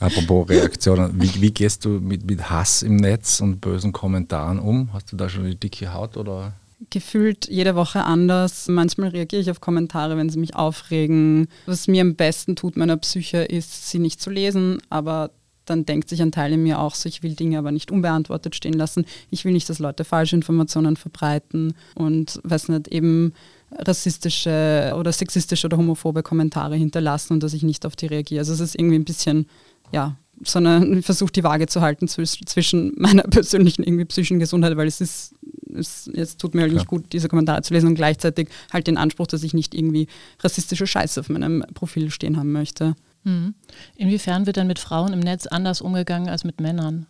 Apropos 0.00 0.48
Reaktionen, 0.48 1.20
wie, 1.20 1.40
wie 1.40 1.50
gehst 1.52 1.84
du 1.84 1.90
mit, 2.00 2.24
mit 2.26 2.48
Hass 2.50 2.82
im 2.82 2.96
Netz 2.96 3.40
und 3.40 3.60
bösen 3.60 3.92
Kommentaren 3.92 4.58
um? 4.58 4.92
Hast 4.92 5.12
du 5.12 5.16
da 5.16 5.28
schon 5.28 5.44
die 5.44 5.56
dicke 5.56 5.92
Haut 5.92 6.16
oder? 6.16 6.54
Gefühlt 6.88 7.48
jede 7.48 7.74
Woche 7.74 8.04
anders. 8.04 8.66
Manchmal 8.68 9.10
reagiere 9.10 9.42
ich 9.42 9.50
auf 9.50 9.60
Kommentare, 9.60 10.16
wenn 10.16 10.30
sie 10.30 10.38
mich 10.38 10.56
aufregen. 10.56 11.48
Was 11.66 11.88
mir 11.88 12.00
am 12.00 12.14
besten 12.14 12.56
tut 12.56 12.76
meiner 12.76 12.96
Psyche 12.96 13.38
ist, 13.38 13.90
sie 13.90 13.98
nicht 13.98 14.20
zu 14.22 14.30
lesen, 14.30 14.78
aber 14.88 15.30
dann 15.66 15.84
denkt 15.84 16.08
sich 16.08 16.22
ein 16.22 16.32
Teil 16.32 16.54
in 16.54 16.62
mir 16.62 16.80
auch 16.80 16.94
so, 16.94 17.08
ich 17.08 17.22
will 17.22 17.34
Dinge 17.34 17.58
aber 17.58 17.70
nicht 17.70 17.90
unbeantwortet 17.92 18.56
stehen 18.56 18.72
lassen. 18.72 19.04
Ich 19.30 19.44
will 19.44 19.52
nicht, 19.52 19.68
dass 19.68 19.78
Leute 19.78 20.04
falsche 20.04 20.34
Informationen 20.34 20.96
verbreiten 20.96 21.74
und 21.94 22.40
weiß 22.42 22.70
nicht, 22.70 22.88
eben 22.88 23.34
rassistische 23.72 24.94
oder 24.96 25.12
sexistische 25.12 25.66
oder 25.66 25.76
homophobe 25.76 26.22
Kommentare 26.22 26.76
hinterlassen 26.76 27.34
und 27.34 27.42
dass 27.42 27.52
ich 27.52 27.62
nicht 27.62 27.86
auf 27.86 27.94
die 27.94 28.06
reagiere. 28.06 28.40
Also 28.40 28.52
es 28.52 28.60
ist 28.60 28.74
irgendwie 28.74 28.96
ein 28.96 29.04
bisschen, 29.04 29.46
ja, 29.92 30.16
sondern 30.42 30.98
ich 30.98 31.04
versuche 31.04 31.32
die 31.32 31.44
Waage 31.44 31.66
zu 31.66 31.80
halten 31.82 32.06
zwisch- 32.08 32.44
zwischen 32.46 32.92
meiner 32.96 33.22
persönlichen 33.30 33.82
irgendwie 33.82 34.06
psychischen 34.06 34.38
Gesundheit, 34.38 34.76
weil 34.76 34.88
es 34.88 35.00
ist, 35.00 35.34
es 35.76 36.10
jetzt 36.14 36.40
tut 36.40 36.54
mir 36.54 36.62
halt 36.62 36.72
nicht 36.72 36.86
gut, 36.86 37.12
diese 37.12 37.28
Kommentare 37.28 37.62
zu 37.62 37.72
lesen 37.74 37.88
und 37.88 37.94
gleichzeitig 37.94 38.48
halt 38.72 38.86
den 38.86 38.96
Anspruch, 38.96 39.26
dass 39.26 39.42
ich 39.42 39.54
nicht 39.54 39.74
irgendwie 39.74 40.06
rassistische 40.40 40.86
Scheiße 40.86 41.20
auf 41.20 41.28
meinem 41.28 41.64
Profil 41.74 42.10
stehen 42.10 42.36
haben 42.36 42.52
möchte. 42.52 42.94
Mhm. 43.24 43.54
Inwiefern 43.96 44.46
wird 44.46 44.56
dann 44.56 44.66
mit 44.66 44.78
Frauen 44.78 45.12
im 45.12 45.20
Netz 45.20 45.46
anders 45.46 45.80
umgegangen 45.80 46.28
als 46.28 46.44
mit 46.44 46.60
Männern? 46.60 47.06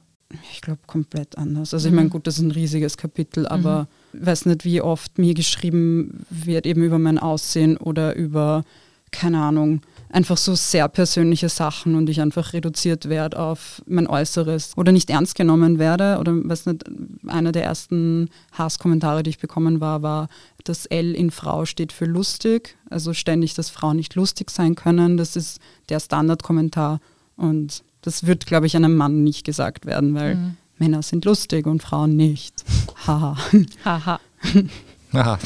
Ich 0.52 0.60
glaube 0.60 0.80
komplett 0.86 1.36
anders. 1.38 1.74
Also 1.74 1.88
ich 1.88 1.92
Mhm. 1.92 1.96
meine, 1.96 2.08
gut, 2.08 2.26
das 2.26 2.36
ist 2.38 2.42
ein 2.44 2.50
riesiges 2.52 2.96
Kapitel, 2.96 3.46
aber 3.48 3.88
weiß 4.12 4.46
nicht, 4.46 4.64
wie 4.64 4.80
oft 4.80 5.18
mir 5.18 5.34
geschrieben 5.34 6.24
wird, 6.30 6.66
eben 6.66 6.82
über 6.84 6.98
mein 7.00 7.18
Aussehen 7.18 7.76
oder 7.76 8.14
über, 8.14 8.64
keine 9.10 9.40
Ahnung, 9.40 9.82
einfach 10.10 10.36
so 10.36 10.54
sehr 10.54 10.88
persönliche 10.88 11.48
Sachen 11.48 11.94
und 11.94 12.08
ich 12.08 12.20
einfach 12.20 12.52
reduziert 12.52 13.08
werde 13.08 13.38
auf 13.38 13.82
mein 13.86 14.06
Äußeres 14.06 14.76
oder 14.76 14.92
nicht 14.92 15.10
ernst 15.10 15.34
genommen 15.34 15.78
werde. 15.78 16.18
Oder 16.18 16.32
weiß 16.32 16.66
nicht, 16.66 16.84
einer 17.26 17.52
der 17.52 17.64
ersten 17.64 18.28
Hasskommentare, 18.52 19.22
die 19.22 19.30
ich 19.30 19.38
bekommen 19.38 19.80
war, 19.80 20.02
war, 20.02 20.28
das 20.64 20.86
L 20.86 21.14
in 21.14 21.30
Frau 21.30 21.64
steht 21.64 21.92
für 21.92 22.06
lustig. 22.06 22.76
Also 22.88 23.14
ständig, 23.14 23.54
dass 23.54 23.70
Frauen 23.70 23.96
nicht 23.96 24.14
lustig 24.14 24.50
sein 24.50 24.74
können. 24.74 25.16
Das 25.16 25.36
ist 25.36 25.60
der 25.88 26.00
Standardkommentar. 26.00 27.00
Und 27.36 27.82
das 28.02 28.26
wird, 28.26 28.46
glaube 28.46 28.66
ich, 28.66 28.76
einem 28.76 28.96
Mann 28.96 29.22
nicht 29.22 29.44
gesagt 29.44 29.86
werden, 29.86 30.14
weil 30.14 30.34
mhm. 30.36 30.56
Männer 30.78 31.02
sind 31.02 31.24
lustig 31.24 31.66
und 31.66 31.82
Frauen 31.82 32.16
nicht. 32.16 32.64
Haha. 33.06 33.36
Haha. 33.84 34.20
Aha. 35.12 35.38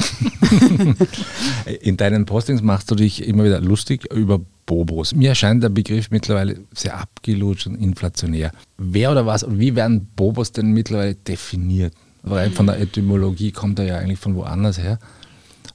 In 1.81 1.97
deinen 1.97 2.25
Postings 2.25 2.61
machst 2.61 2.91
du 2.91 2.95
dich 2.95 3.25
immer 3.25 3.43
wieder 3.43 3.59
lustig 3.61 4.11
über 4.13 4.39
Bobos. 4.65 5.13
Mir 5.13 5.29
erscheint 5.29 5.63
der 5.63 5.69
Begriff 5.69 6.11
mittlerweile 6.11 6.59
sehr 6.73 6.97
abgelutscht 6.97 7.67
und 7.67 7.75
inflationär. 7.75 8.51
Wer 8.77 9.11
oder 9.11 9.25
was 9.25 9.43
und 9.43 9.59
wie 9.59 9.75
werden 9.75 10.07
Bobos 10.15 10.51
denn 10.51 10.71
mittlerweile 10.71 11.15
definiert? 11.15 11.93
Weil 12.23 12.51
von 12.51 12.65
der 12.65 12.79
Etymologie 12.79 13.51
kommt 13.51 13.79
er 13.79 13.85
ja 13.85 13.97
eigentlich 13.97 14.19
von 14.19 14.35
woanders 14.35 14.79
her. 14.79 14.99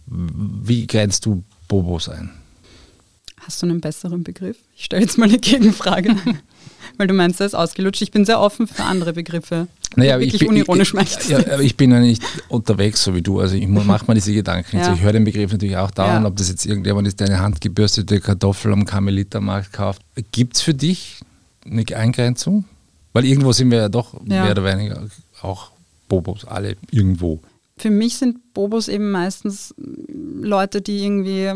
Wie 0.07 0.87
grenzt 0.87 1.27
du 1.27 1.45
Bobos 1.69 2.09
ein? 2.09 2.31
Hast 3.39 3.63
du 3.63 3.67
einen 3.67 3.81
besseren 3.81 4.25
Begriff? 4.25 4.57
Ich 4.77 4.85
stelle 4.85 5.03
jetzt 5.03 5.17
mal 5.17 5.29
eine 5.29 5.39
Gegenfrage. 5.39 6.17
Weil 6.97 7.07
du 7.07 7.15
meinst, 7.15 7.41
er 7.41 7.47
ist 7.47 7.55
ausgelutscht. 7.55 8.03
Ich 8.03 8.11
bin 8.11 8.25
sehr 8.25 8.41
offen 8.41 8.67
für 8.67 8.83
andere 8.85 9.13
Begriffe. 9.13 9.69
Naja, 9.97 10.19
ich 10.19 10.27
wirklich 10.27 10.41
bin, 10.41 10.51
unironisch 10.51 10.95
ich, 10.95 11.29
ja, 11.29 11.39
aber 11.39 11.63
ich 11.63 11.77
bin 11.77 11.91
ja 11.91 11.99
nicht 11.99 12.23
unterwegs, 12.49 13.03
so 13.03 13.15
wie 13.15 13.23
du. 13.23 13.41
Also 13.41 13.57
ich 13.57 13.67
mache 13.67 14.05
mir 14.07 14.15
diese 14.15 14.33
Gedanken. 14.33 14.77
Ja. 14.77 14.83
Also 14.83 14.95
ich 14.95 15.03
höre 15.03 15.13
den 15.13 15.25
Begriff 15.25 15.51
natürlich 15.51 15.77
auch 15.77 15.91
dauernd, 15.91 16.23
ja. 16.23 16.29
ob 16.29 16.37
das 16.37 16.49
jetzt 16.49 16.65
irgendjemand 16.67 17.09
ist, 17.09 17.19
der 17.19 17.29
eine 17.29 17.41
handgebürstete 17.41 18.21
Kartoffel 18.21 18.73
am 18.73 18.85
Karmelitermarkt 18.85 19.73
kauft. 19.73 20.03
Gibt 20.31 20.57
es 20.57 20.63
für 20.63 20.75
dich 20.75 21.21
eine 21.65 21.85
Eingrenzung? 21.97 22.65
Weil 23.13 23.25
irgendwo 23.25 23.53
sind 23.53 23.71
wir 23.71 23.79
ja 23.79 23.89
doch 23.89 24.15
ja. 24.27 24.45
mehr 24.45 24.53
oder 24.53 24.65
weniger 24.65 25.09
auch 25.43 25.73
Bobos, 26.09 26.45
alle 26.45 26.77
irgendwo. 26.91 27.41
Für 27.77 27.91
mich 27.91 28.17
sind 28.17 28.53
Bobos 28.53 28.89
eben 28.89 29.11
meistens 29.11 29.75
Leute, 29.79 30.83
die 30.83 31.03
irgendwie 31.03 31.51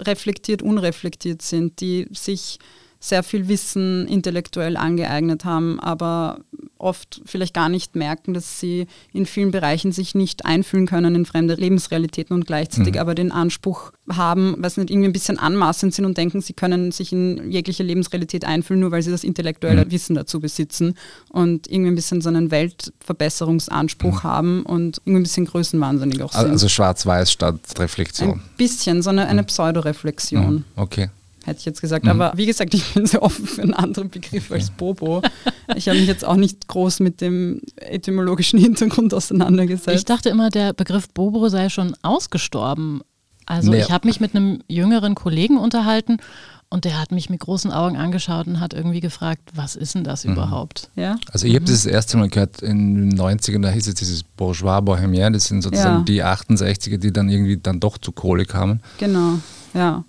reflektiert, 0.00 0.62
unreflektiert 0.62 1.42
sind, 1.42 1.80
die 1.80 2.08
sich 2.12 2.58
sehr 3.04 3.22
viel 3.22 3.48
Wissen 3.48 4.08
intellektuell 4.08 4.78
angeeignet 4.78 5.44
haben, 5.44 5.78
aber 5.78 6.38
oft 6.78 7.20
vielleicht 7.26 7.52
gar 7.52 7.68
nicht 7.68 7.96
merken, 7.96 8.32
dass 8.32 8.60
sie 8.60 8.86
in 9.12 9.26
vielen 9.26 9.50
Bereichen 9.50 9.92
sich 9.92 10.14
nicht 10.14 10.46
einfühlen 10.46 10.86
können 10.86 11.14
in 11.14 11.26
fremde 11.26 11.54
Lebensrealitäten 11.54 12.34
und 12.34 12.46
gleichzeitig 12.46 12.94
mhm. 12.94 13.00
aber 13.00 13.14
den 13.14 13.30
Anspruch 13.30 13.92
haben, 14.08 14.56
weiß 14.58 14.78
nicht, 14.78 14.90
irgendwie 14.90 15.08
ein 15.08 15.12
bisschen 15.12 15.38
anmaßend 15.38 15.92
sind 15.92 16.06
und 16.06 16.16
denken, 16.16 16.40
sie 16.40 16.54
können 16.54 16.92
sich 16.92 17.12
in 17.12 17.50
jegliche 17.50 17.82
Lebensrealität 17.82 18.46
einfühlen, 18.46 18.80
nur 18.80 18.90
weil 18.90 19.02
sie 19.02 19.10
das 19.10 19.22
intellektuelle 19.22 19.84
mhm. 19.84 19.90
Wissen 19.90 20.14
dazu 20.14 20.40
besitzen 20.40 20.96
und 21.28 21.66
irgendwie 21.70 21.90
ein 21.90 21.96
bisschen 21.96 22.22
so 22.22 22.30
einen 22.30 22.50
Weltverbesserungsanspruch 22.50 24.22
mhm. 24.22 24.28
haben 24.28 24.62
und 24.62 25.02
irgendwie 25.04 25.20
ein 25.20 25.24
bisschen 25.24 25.44
größenwahnsinnig 25.44 26.22
auch 26.22 26.32
sind. 26.32 26.50
Also 26.50 26.70
schwarz-weiß 26.70 27.30
statt 27.30 27.60
Reflexion. 27.78 28.32
Ein 28.32 28.42
bisschen, 28.56 29.02
so 29.02 29.10
eine, 29.10 29.26
eine 29.26 29.42
mhm. 29.42 29.46
Pseudoreflexion. 29.46 30.54
Mhm. 30.54 30.64
Okay 30.76 31.10
hätte 31.44 31.60
ich 31.60 31.64
jetzt 31.64 31.80
gesagt. 31.80 32.04
Mhm. 32.04 32.10
Aber 32.10 32.32
wie 32.36 32.46
gesagt, 32.46 32.74
ich 32.74 32.94
bin 32.94 33.06
sehr 33.06 33.22
offen 33.22 33.46
für 33.46 33.62
einen 33.62 33.74
anderen 33.74 34.10
Begriff 34.10 34.50
als 34.50 34.70
Bobo. 34.70 35.22
Ich 35.76 35.88
habe 35.88 35.98
mich 35.98 36.08
jetzt 36.08 36.24
auch 36.24 36.36
nicht 36.36 36.68
groß 36.68 37.00
mit 37.00 37.20
dem 37.20 37.60
etymologischen 37.76 38.58
Hintergrund 38.58 39.14
auseinandergesetzt. 39.14 39.96
Ich 39.96 40.04
dachte 40.04 40.28
immer, 40.28 40.50
der 40.50 40.72
Begriff 40.72 41.08
Bobo 41.08 41.48
sei 41.48 41.68
schon 41.68 41.94
ausgestorben. 42.02 43.02
Also 43.46 43.70
nee. 43.70 43.80
ich 43.80 43.90
habe 43.90 44.06
mich 44.06 44.20
mit 44.20 44.34
einem 44.34 44.60
jüngeren 44.68 45.14
Kollegen 45.14 45.58
unterhalten 45.58 46.18
und 46.70 46.84
der 46.84 47.00
hat 47.00 47.12
mich 47.12 47.30
mit 47.30 47.40
großen 47.40 47.70
Augen 47.70 47.96
angeschaut 47.96 48.46
und 48.46 48.58
hat 48.58 48.74
irgendwie 48.74 49.00
gefragt, 49.00 49.42
was 49.54 49.76
ist 49.76 49.94
denn 49.94 50.02
das 50.02 50.24
mhm. 50.24 50.32
überhaupt? 50.32 50.90
Ja? 50.96 51.16
Also 51.30 51.46
ich 51.46 51.54
habe 51.54 51.62
mhm. 51.62 51.68
das, 51.68 51.84
das 51.84 51.86
erste 51.86 52.16
Mal 52.16 52.28
gehört 52.28 52.62
in 52.62 53.10
den 53.10 53.18
90ern, 53.18 53.62
da 53.62 53.70
hieß 53.70 53.86
es 53.86 53.94
dieses 53.94 54.22
Bourgeois 54.22 54.80
Bohemien, 54.80 55.32
das 55.32 55.44
sind 55.44 55.62
sozusagen 55.62 55.98
ja. 55.98 56.02
die 56.02 56.24
68er, 56.24 56.96
die 56.96 57.12
dann 57.12 57.28
irgendwie 57.28 57.58
dann 57.58 57.80
doch 57.80 57.98
zu 57.98 58.12
Kohle 58.12 58.44
kamen. 58.44 58.80
Genau, 58.98 59.38
ja. 59.72 60.04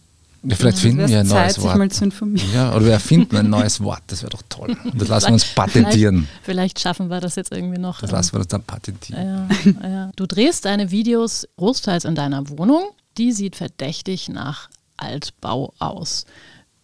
Ja, 0.47 0.55
vielleicht 0.55 0.79
finden 0.79 1.07
wir 1.07 1.19
ein 1.19 1.27
neues 1.27 1.55
Zeit, 1.55 1.63
Wort. 1.63 1.77
mal 1.77 1.91
zu 1.91 2.03
informieren. 2.03 2.49
Ja, 2.53 2.75
oder 2.75 2.85
wir 2.85 2.93
erfinden 2.93 3.35
ein 3.37 3.49
neues 3.49 3.81
Wort, 3.81 4.03
das 4.07 4.21
wäre 4.21 4.31
doch 4.31 4.43
toll. 4.49 4.77
Und 4.83 5.01
das 5.01 5.07
lassen 5.07 5.27
wir 5.27 5.33
uns 5.33 5.45
patentieren. 5.55 6.27
Vielleicht, 6.43 6.43
vielleicht, 6.43 6.79
schaffen 6.79 7.09
wir 7.09 7.19
das 7.19 7.35
jetzt 7.35 7.51
irgendwie 7.51 7.79
noch. 7.79 7.99
Das 8.01 8.11
lassen 8.11 8.33
wir 8.33 8.39
uns 8.39 8.47
dann 8.47 8.63
patentieren. 8.63 9.49
Ja, 9.81 9.87
ja. 9.87 10.11
Du 10.15 10.25
drehst 10.25 10.65
deine 10.65 10.91
Videos 10.91 11.47
großteils 11.57 12.05
in 12.05 12.15
deiner 12.15 12.49
Wohnung. 12.49 12.83
Die 13.17 13.31
sieht 13.31 13.55
verdächtig 13.55 14.29
nach 14.29 14.69
Altbau 14.97 15.73
aus. 15.79 16.25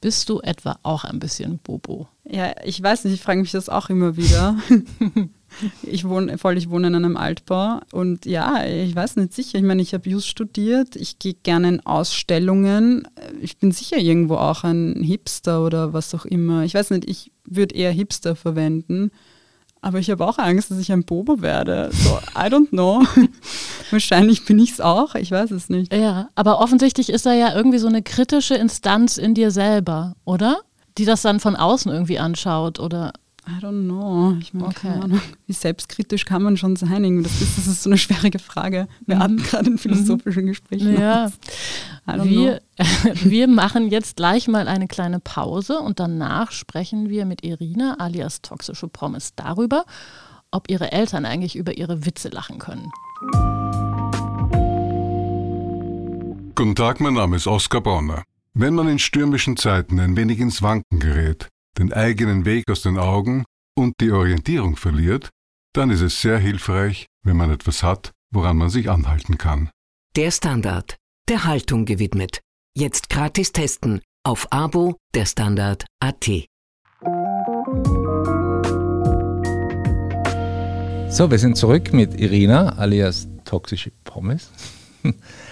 Bist 0.01 0.29
du 0.29 0.41
etwa 0.41 0.79
auch 0.81 1.03
ein 1.03 1.19
bisschen 1.19 1.59
Bobo? 1.59 2.07
Ja, 2.23 2.55
ich 2.63 2.81
weiß 2.81 3.03
nicht, 3.03 3.13
ich 3.13 3.21
frage 3.21 3.39
mich 3.39 3.51
das 3.51 3.69
auch 3.69 3.89
immer 3.89 4.17
wieder. 4.17 4.57
Ich 5.84 6.08
wohne, 6.08 6.38
voll, 6.38 6.58
ich 6.58 6.70
wohne 6.70 6.88
in 6.88 6.96
einem 6.96 7.17
Altbau 7.17 7.81
und 7.91 8.25
ja, 8.25 8.65
ich 8.65 8.96
weiß 8.96 9.17
nicht 9.17 9.34
sicher. 9.34 9.58
Ich 9.58 9.63
meine, 9.63 9.81
ich 9.81 9.93
habe 9.93 10.10
Jus 10.10 10.25
studiert, 10.25 10.96
ich 10.96 11.20
gehe 11.20 11.34
gerne 11.34 11.67
in 11.67 11.86
Ausstellungen. 11.86 13.08
Ich 13.41 13.58
bin 13.58 13.72
sicher 13.72 13.98
irgendwo 13.98 14.36
auch 14.36 14.63
ein 14.63 14.96
Hipster 15.01 15.63
oder 15.63 15.93
was 15.93 16.13
auch 16.15 16.25
immer. 16.25 16.63
Ich 16.63 16.74
weiß 16.74 16.91
nicht, 16.91 17.10
ich 17.10 17.31
würde 17.46 17.75
eher 17.75 17.91
Hipster 17.91 18.36
verwenden. 18.36 19.12
Aber 19.84 19.98
ich 19.98 20.12
habe 20.12 20.25
auch 20.25 20.38
Angst, 20.38 20.70
dass 20.70 20.77
ich 20.77 20.91
ein 20.91 21.03
Bobo 21.03 21.41
werde. 21.41 21.89
So, 21.91 22.20
I 22.36 22.46
don't 22.46 22.70
know. 22.70 23.03
Wahrscheinlich 23.91 24.46
bin 24.46 24.60
ich 24.60 24.74
es 24.74 24.81
auch, 24.81 25.15
ich 25.15 25.31
weiß 25.31 25.50
es 25.51 25.70
nicht. 25.70 25.91
Ja, 25.91 26.29
aber 26.36 26.60
offensichtlich 26.60 27.10
ist 27.10 27.25
da 27.25 27.34
ja 27.34 27.55
irgendwie 27.55 27.79
so 27.79 27.88
eine 27.88 28.03
kritische 28.03 28.53
Instanz 28.53 29.17
in 29.17 29.34
dir 29.34 29.50
selber, 29.50 30.15
oder? 30.24 30.60
Die 31.00 31.05
das 31.05 31.24
dann 31.24 31.39
von 31.39 31.55
außen 31.55 31.91
irgendwie 31.91 32.20
anschaut 32.20 32.79
oder 32.79 33.13
I 33.48 33.60
don't 33.60 33.86
know. 33.86 34.38
Ich 34.39 34.53
meine, 34.53 34.67
okay. 34.67 34.89
keine 34.89 35.03
Ahnung. 35.03 35.21
Wie 35.48 35.53
selbstkritisch 35.53 36.25
kann 36.25 36.43
man 36.43 36.57
schon 36.57 36.75
sein? 36.75 37.24
Das 37.24 37.41
ist, 37.41 37.57
das 37.57 37.67
ist 37.67 37.83
so 37.83 37.89
eine 37.89 37.98
schwierige 37.98 38.38
Frage. 38.38 38.88
Wir 39.07 39.17
hatten 39.17 39.36
mhm. 39.36 39.43
gerade 39.43 39.71
ein 39.71 39.77
philosophisches 39.79 40.45
Gespräch. 40.45 40.83
Ja. 40.83 41.31
Wir, 42.05 42.62
wir 43.24 43.48
machen 43.48 43.89
jetzt 43.89 44.15
gleich 44.17 44.48
mal 44.48 44.67
eine 44.67 44.88
kleine 44.88 45.19
Pause 45.19 45.79
und 45.79 46.00
danach 46.00 46.51
sprechen 46.51 47.10
wir 47.10 47.25
mit 47.25 47.43
Irina 47.43 47.95
alias 48.00 48.43
Toxische 48.43 48.88
Promise 48.88 49.31
darüber, 49.36 49.86
ob 50.51 50.69
ihre 50.69 50.91
Eltern 50.91 51.25
eigentlich 51.25 51.55
über 51.55 51.77
ihre 51.77 52.05
Witze 52.05 52.29
lachen 52.29 52.60
können. 52.60 52.91
Guten 56.53 56.75
Tag, 56.75 57.00
mein 57.00 57.15
Name 57.15 57.38
ist 57.38 57.48
Oskar 57.48 57.81
Bronner. 57.81 58.24
Wenn 58.53 58.75
man 58.75 58.88
in 58.88 59.00
stürmischen 59.00 59.57
Zeiten 59.57 60.00
ein 60.00 60.15
wenig 60.15 60.39
ins 60.39 60.62
Wanken 60.62 61.00
gerät, 61.00 61.48
den 61.77 61.93
eigenen 61.93 62.45
Weg 62.45 62.69
aus 62.69 62.81
den 62.81 62.97
Augen 62.97 63.45
und 63.75 63.93
die 63.99 64.11
Orientierung 64.11 64.75
verliert, 64.75 65.29
dann 65.73 65.89
ist 65.89 66.01
es 66.01 66.21
sehr 66.21 66.37
hilfreich, 66.37 67.07
wenn 67.23 67.37
man 67.37 67.51
etwas 67.51 67.83
hat, 67.83 68.11
woran 68.31 68.57
man 68.57 68.69
sich 68.69 68.89
anhalten 68.89 69.37
kann. 69.37 69.69
Der 70.15 70.31
Standard, 70.31 70.97
der 71.29 71.45
Haltung 71.45 71.85
gewidmet. 71.85 72.41
Jetzt 72.75 73.09
gratis 73.09 73.51
testen 73.51 74.01
auf 74.23 74.51
Abo 74.51 74.97
der 75.13 75.25
Standard 75.25 75.85
AT. 75.99 76.25
So, 81.09 81.29
wir 81.29 81.39
sind 81.39 81.57
zurück 81.57 81.91
mit 81.93 82.19
Irina 82.19 82.77
alias 82.77 83.27
Toxische 83.43 83.91
Pommes. 84.03 84.51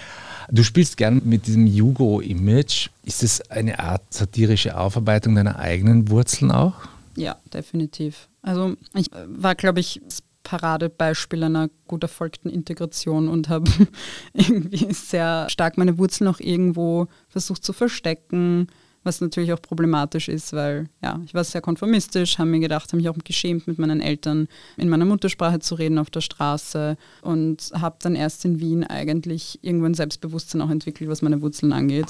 Du 0.51 0.63
spielst 0.63 0.97
gern 0.97 1.21
mit 1.25 1.47
diesem 1.47 1.67
Jugo-Image. 1.67 2.89
Ist 3.05 3.23
es 3.23 3.41
eine 3.51 3.79
Art 3.79 4.01
satirische 4.09 4.77
Aufarbeitung 4.77 5.35
deiner 5.35 5.59
eigenen 5.59 6.09
Wurzeln 6.09 6.51
auch? 6.51 6.75
Ja, 7.15 7.37
definitiv. 7.53 8.29
Also 8.41 8.75
ich 8.95 9.09
war, 9.27 9.55
glaube 9.55 9.79
ich, 9.79 10.01
das 10.03 10.23
Paradebeispiel 10.43 11.43
einer 11.43 11.69
gut 11.87 12.03
erfolgten 12.03 12.49
Integration 12.49 13.27
und 13.27 13.49
habe 13.49 13.69
irgendwie 14.33 14.91
sehr 14.93 15.47
stark 15.49 15.77
meine 15.77 15.97
Wurzeln 15.97 16.27
auch 16.27 16.39
irgendwo 16.39 17.07
versucht 17.27 17.63
zu 17.63 17.73
verstecken 17.73 18.67
was 19.03 19.21
natürlich 19.21 19.53
auch 19.53 19.61
problematisch 19.61 20.27
ist, 20.27 20.53
weil 20.53 20.89
ja, 21.01 21.19
ich 21.25 21.33
war 21.33 21.43
sehr 21.43 21.61
konformistisch, 21.61 22.37
habe 22.37 22.49
mir 22.49 22.59
gedacht, 22.59 22.89
habe 22.89 22.97
mich 22.97 23.09
auch 23.09 23.17
geschämt, 23.23 23.67
mit 23.67 23.79
meinen 23.79 24.01
Eltern 24.01 24.47
in 24.77 24.89
meiner 24.89 25.05
Muttersprache 25.05 25.59
zu 25.59 25.75
reden 25.75 25.97
auf 25.97 26.09
der 26.09 26.21
Straße 26.21 26.97
und 27.21 27.71
habe 27.73 27.97
dann 28.01 28.15
erst 28.15 28.45
in 28.45 28.59
Wien 28.59 28.83
eigentlich 28.83 29.59
irgendwann 29.61 29.93
Selbstbewusstsein 29.93 30.61
auch 30.61 30.69
entwickelt, 30.69 31.09
was 31.09 31.21
meine 31.21 31.41
Wurzeln 31.41 31.73
angeht. 31.73 32.07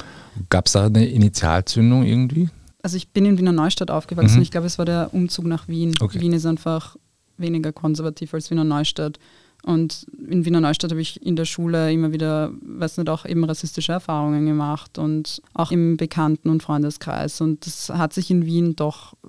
Gab 0.50 0.65
es 0.65 0.74
da 0.74 0.86
eine 0.86 1.08
Initialzündung 1.08 2.03
irgendwie? 2.03 2.50
Also 2.81 2.98
ich 2.98 3.10
bin 3.10 3.25
in 3.25 3.38
Wiener 3.38 3.51
Neustadt 3.51 3.91
aufgewachsen. 3.91 4.38
Mhm. 4.38 4.41
Ich 4.41 4.51
glaube, 4.51 4.67
es 4.67 4.77
war 4.77 4.86
der 4.86 5.13
Umzug 5.13 5.46
nach 5.46 5.67
Wien. 5.67 5.93
Okay. 6.00 6.19
Wien 6.19 6.34
ist 6.34 6.46
einfach 6.46 6.96
weniger 7.38 7.72
konservativ 7.72 8.34
als 8.34 8.50
Wiener 8.50 8.63
Neustadt. 8.63 9.19
Und 9.63 10.07
in 10.27 10.45
Wiener 10.45 10.61
Neustadt 10.61 10.91
habe 10.91 11.01
ich 11.01 11.21
in 11.21 11.35
der 11.35 11.45
Schule 11.45 11.91
immer 11.91 12.11
wieder, 12.11 12.51
weiß 12.61 12.97
nicht, 12.97 13.09
auch 13.09 13.25
eben 13.25 13.43
rassistische 13.43 13.91
Erfahrungen 13.91 14.45
gemacht 14.45 14.97
und 14.97 15.41
auch 15.53 15.71
im 15.71 15.97
Bekannten- 15.97 16.49
und 16.49 16.63
Freundeskreis. 16.63 17.41
Und 17.41 17.65
das 17.65 17.89
hat 17.89 18.13
sich 18.13 18.31
in 18.31 18.45
Wien 18.45 18.75
doch 18.75 19.13
äh, 19.23 19.27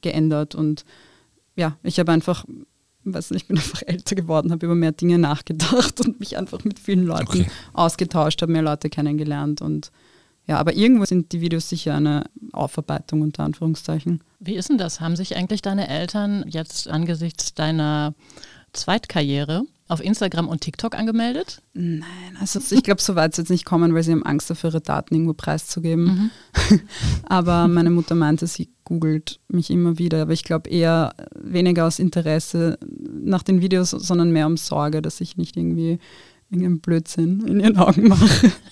geändert. 0.00 0.54
Und 0.54 0.84
ja, 1.56 1.76
ich 1.82 1.98
habe 1.98 2.12
einfach 2.12 2.44
weiß 3.04 3.30
nicht, 3.30 3.42
ich 3.42 3.48
bin 3.48 3.56
einfach 3.58 3.82
älter 3.86 4.14
geworden, 4.14 4.52
habe 4.52 4.66
über 4.66 4.74
mehr 4.74 4.92
Dinge 4.92 5.18
nachgedacht 5.18 6.00
und 6.00 6.20
mich 6.20 6.36
einfach 6.36 6.64
mit 6.64 6.78
vielen 6.78 7.04
Leuten 7.04 7.22
Okay. 7.26 7.46
ausgetauscht, 7.72 8.42
habe 8.42 8.52
mehr 8.52 8.62
Leute 8.62 8.90
kennengelernt 8.90 9.60
und 9.62 9.90
ja, 10.46 10.58
aber 10.58 10.74
irgendwo 10.74 11.04
sind 11.04 11.32
die 11.32 11.40
Videos 11.40 11.68
sicher 11.68 11.94
eine 11.94 12.24
Aufarbeitung 12.52 13.22
unter 13.22 13.44
Anführungszeichen. 13.44 14.24
Wie 14.40 14.56
ist 14.56 14.68
denn 14.68 14.78
das? 14.78 15.00
Haben 15.00 15.14
sich 15.14 15.36
eigentlich 15.36 15.62
deine 15.62 15.88
Eltern 15.88 16.44
jetzt 16.48 16.88
angesichts 16.88 17.54
deiner 17.54 18.14
Zweitkarriere 18.72 19.62
auf 19.92 20.02
Instagram 20.02 20.48
und 20.48 20.60
TikTok 20.60 20.94
angemeldet? 20.94 21.62
Nein, 21.74 22.36
also 22.40 22.60
ich 22.74 22.82
glaube, 22.82 23.00
so 23.00 23.14
weit 23.14 23.38
es 23.38 23.48
nicht 23.48 23.64
kommen, 23.64 23.94
weil 23.94 24.02
sie 24.02 24.12
haben 24.12 24.24
Angst 24.24 24.50
dafür, 24.50 24.70
ihre 24.70 24.80
Daten 24.80 25.14
irgendwo 25.14 25.34
preiszugeben. 25.34 26.30
aber 27.24 27.68
meine 27.68 27.90
Mutter 27.90 28.14
meinte, 28.14 28.46
sie 28.46 28.70
googelt 28.84 29.40
mich 29.48 29.70
immer 29.70 29.98
wieder, 29.98 30.22
aber 30.22 30.32
ich 30.32 30.44
glaube 30.44 30.70
eher 30.70 31.14
weniger 31.34 31.86
aus 31.86 31.98
Interesse 31.98 32.78
nach 33.22 33.42
den 33.42 33.60
Videos, 33.60 33.90
sondern 33.90 34.32
mehr 34.32 34.46
um 34.46 34.56
Sorge, 34.56 35.02
dass 35.02 35.20
ich 35.20 35.36
nicht 35.36 35.56
irgendwie 35.56 35.98
irgendeinen 36.52 36.80
Blödsinn 36.80 37.46
in 37.46 37.60
ihren 37.60 37.76
Augen 37.76 38.08
mache. 38.08 38.52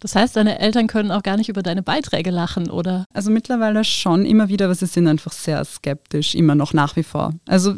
Das 0.00 0.16
heißt, 0.16 0.36
deine 0.36 0.58
Eltern 0.58 0.86
können 0.88 1.12
auch 1.12 1.22
gar 1.22 1.36
nicht 1.36 1.48
über 1.48 1.62
deine 1.62 1.82
Beiträge 1.82 2.30
lachen, 2.30 2.70
oder? 2.70 3.04
Also 3.12 3.30
mittlerweile 3.30 3.84
schon 3.84 4.24
immer 4.24 4.48
wieder, 4.48 4.64
aber 4.66 4.74
sie 4.74 4.86
sind 4.86 5.06
einfach 5.06 5.32
sehr 5.32 5.64
skeptisch, 5.64 6.34
immer 6.34 6.54
noch 6.54 6.72
nach 6.72 6.96
wie 6.96 7.02
vor. 7.04 7.34
Also 7.46 7.74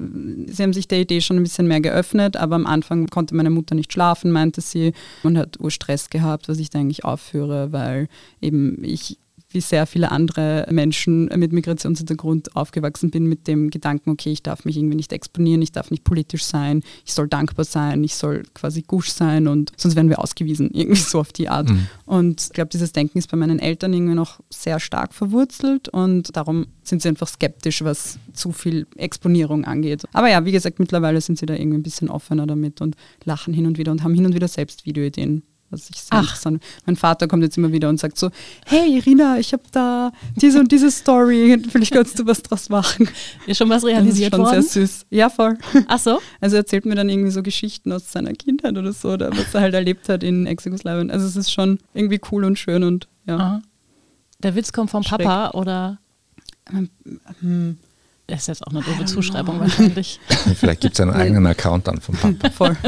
sie 0.46 0.62
haben 0.62 0.72
sich 0.72 0.88
der 0.88 1.00
Idee 1.00 1.20
schon 1.20 1.36
ein 1.36 1.42
bisschen 1.42 1.66
mehr 1.66 1.80
geöffnet, 1.80 2.36
aber 2.36 2.56
am 2.56 2.66
Anfang 2.66 3.08
konnte 3.08 3.34
meine 3.34 3.50
Mutter 3.50 3.74
nicht 3.74 3.92
schlafen, 3.92 4.32
meinte 4.32 4.60
sie, 4.60 4.92
und 5.22 5.36
hat 5.36 5.60
Urstress 5.60 6.08
gehabt, 6.08 6.48
was 6.48 6.58
ich 6.58 6.70
da 6.70 6.78
eigentlich 6.78 7.04
aufführe, 7.04 7.72
weil 7.72 8.08
eben 8.40 8.82
ich 8.84 9.18
wie 9.50 9.60
sehr 9.60 9.86
viele 9.86 10.10
andere 10.10 10.66
Menschen 10.70 11.26
mit 11.36 11.52
Migrationshintergrund 11.52 12.56
aufgewachsen 12.56 13.10
bin 13.10 13.26
mit 13.26 13.48
dem 13.48 13.70
Gedanken, 13.70 14.10
okay, 14.10 14.30
ich 14.30 14.42
darf 14.42 14.64
mich 14.64 14.76
irgendwie 14.76 14.96
nicht 14.96 15.12
exponieren, 15.12 15.62
ich 15.62 15.72
darf 15.72 15.90
nicht 15.90 16.04
politisch 16.04 16.44
sein, 16.44 16.82
ich 17.04 17.12
soll 17.12 17.28
dankbar 17.28 17.64
sein, 17.64 18.04
ich 18.04 18.14
soll 18.14 18.44
quasi 18.54 18.82
gusch 18.82 19.10
sein 19.10 19.48
und 19.48 19.72
sonst 19.76 19.96
werden 19.96 20.08
wir 20.08 20.20
ausgewiesen, 20.20 20.70
irgendwie 20.74 21.00
so 21.00 21.20
auf 21.20 21.32
die 21.32 21.48
Art. 21.48 21.70
Und 22.06 22.40
ich 22.40 22.50
glaube, 22.50 22.70
dieses 22.70 22.92
Denken 22.92 23.18
ist 23.18 23.30
bei 23.30 23.36
meinen 23.36 23.58
Eltern 23.58 23.92
irgendwie 23.92 24.14
noch 24.14 24.40
sehr 24.50 24.80
stark 24.80 25.14
verwurzelt 25.14 25.88
und 25.88 26.36
darum 26.36 26.66
sind 26.82 27.02
sie 27.02 27.08
einfach 27.08 27.28
skeptisch, 27.28 27.82
was 27.82 28.18
zu 28.32 28.52
viel 28.52 28.86
Exponierung 28.96 29.64
angeht. 29.64 30.04
Aber 30.12 30.28
ja, 30.30 30.44
wie 30.44 30.52
gesagt, 30.52 30.78
mittlerweile 30.78 31.20
sind 31.20 31.38
sie 31.38 31.46
da 31.46 31.54
irgendwie 31.54 31.78
ein 31.78 31.82
bisschen 31.82 32.08
offener 32.08 32.46
damit 32.46 32.80
und 32.80 32.96
lachen 33.24 33.54
hin 33.54 33.66
und 33.66 33.78
wieder 33.78 33.92
und 33.92 34.02
haben 34.02 34.14
hin 34.14 34.26
und 34.26 34.34
wieder 34.34 34.48
selbst 34.48 34.86
Videoideen. 34.86 35.42
Was 35.70 35.88
ich 35.88 35.96
sehr 36.00 36.08
Ach. 36.18 36.22
interessant. 36.22 36.62
Mein 36.84 36.96
Vater 36.96 37.28
kommt 37.28 37.42
jetzt 37.44 37.56
immer 37.56 37.70
wieder 37.72 37.88
und 37.88 37.98
sagt 38.00 38.18
so: 38.18 38.30
Hey 38.66 38.96
Irina, 38.96 39.38
ich 39.38 39.52
habe 39.52 39.62
da 39.70 40.10
diese 40.36 40.58
und 40.60 40.72
diese 40.72 40.90
Story, 40.90 41.62
vielleicht 41.70 41.92
kannst 41.92 42.18
du 42.18 42.26
was 42.26 42.42
draus 42.42 42.68
machen. 42.68 43.08
Ist 43.46 43.58
schon 43.58 43.68
was 43.68 43.82
Das 43.82 43.90
ist 43.90 43.96
realisiert 43.96 44.34
schon 44.34 44.44
worden? 44.44 44.62
sehr 44.62 44.86
süß. 44.86 45.06
Ja, 45.10 45.30
voll. 45.30 45.56
Ach 45.86 45.98
so? 45.98 46.18
Also 46.40 46.56
er 46.56 46.60
erzählt 46.60 46.86
mir 46.86 46.94
dann 46.96 47.08
irgendwie 47.08 47.30
so 47.30 47.42
Geschichten 47.42 47.92
aus 47.92 48.10
seiner 48.10 48.32
Kindheit 48.32 48.76
oder 48.76 48.92
so, 48.92 49.10
oder 49.12 49.30
was 49.30 49.54
er 49.54 49.60
halt 49.60 49.74
erlebt 49.74 50.08
hat 50.08 50.22
in 50.24 50.46
Ex-Jugoslawien. 50.46 51.10
Also 51.10 51.26
es 51.26 51.36
ist 51.36 51.52
schon 51.52 51.78
irgendwie 51.94 52.20
cool 52.32 52.44
und 52.44 52.58
schön 52.58 52.82
und 52.82 53.08
ja. 53.26 53.36
Aha. 53.36 53.62
Der 54.42 54.54
Witz 54.56 54.72
kommt 54.72 54.90
vom 54.90 55.02
Schreck. 55.02 55.22
Papa 55.22 55.56
oder 55.58 55.98
Hm, 57.40 57.78
das 58.30 58.40
ist 58.42 58.46
jetzt 58.48 58.66
auch 58.66 58.72
eine 58.72 58.82
doofe 58.82 59.04
Zuschreibung 59.04 59.60
wahrscheinlich. 59.60 60.20
Vielleicht 60.56 60.80
gibt 60.80 60.94
es 60.94 61.00
einen 61.00 61.10
eigenen 61.14 61.46
Account 61.46 61.86
dann 61.88 62.00
vom 62.00 62.16
Papa. 62.16 62.50
voll. 62.50 62.76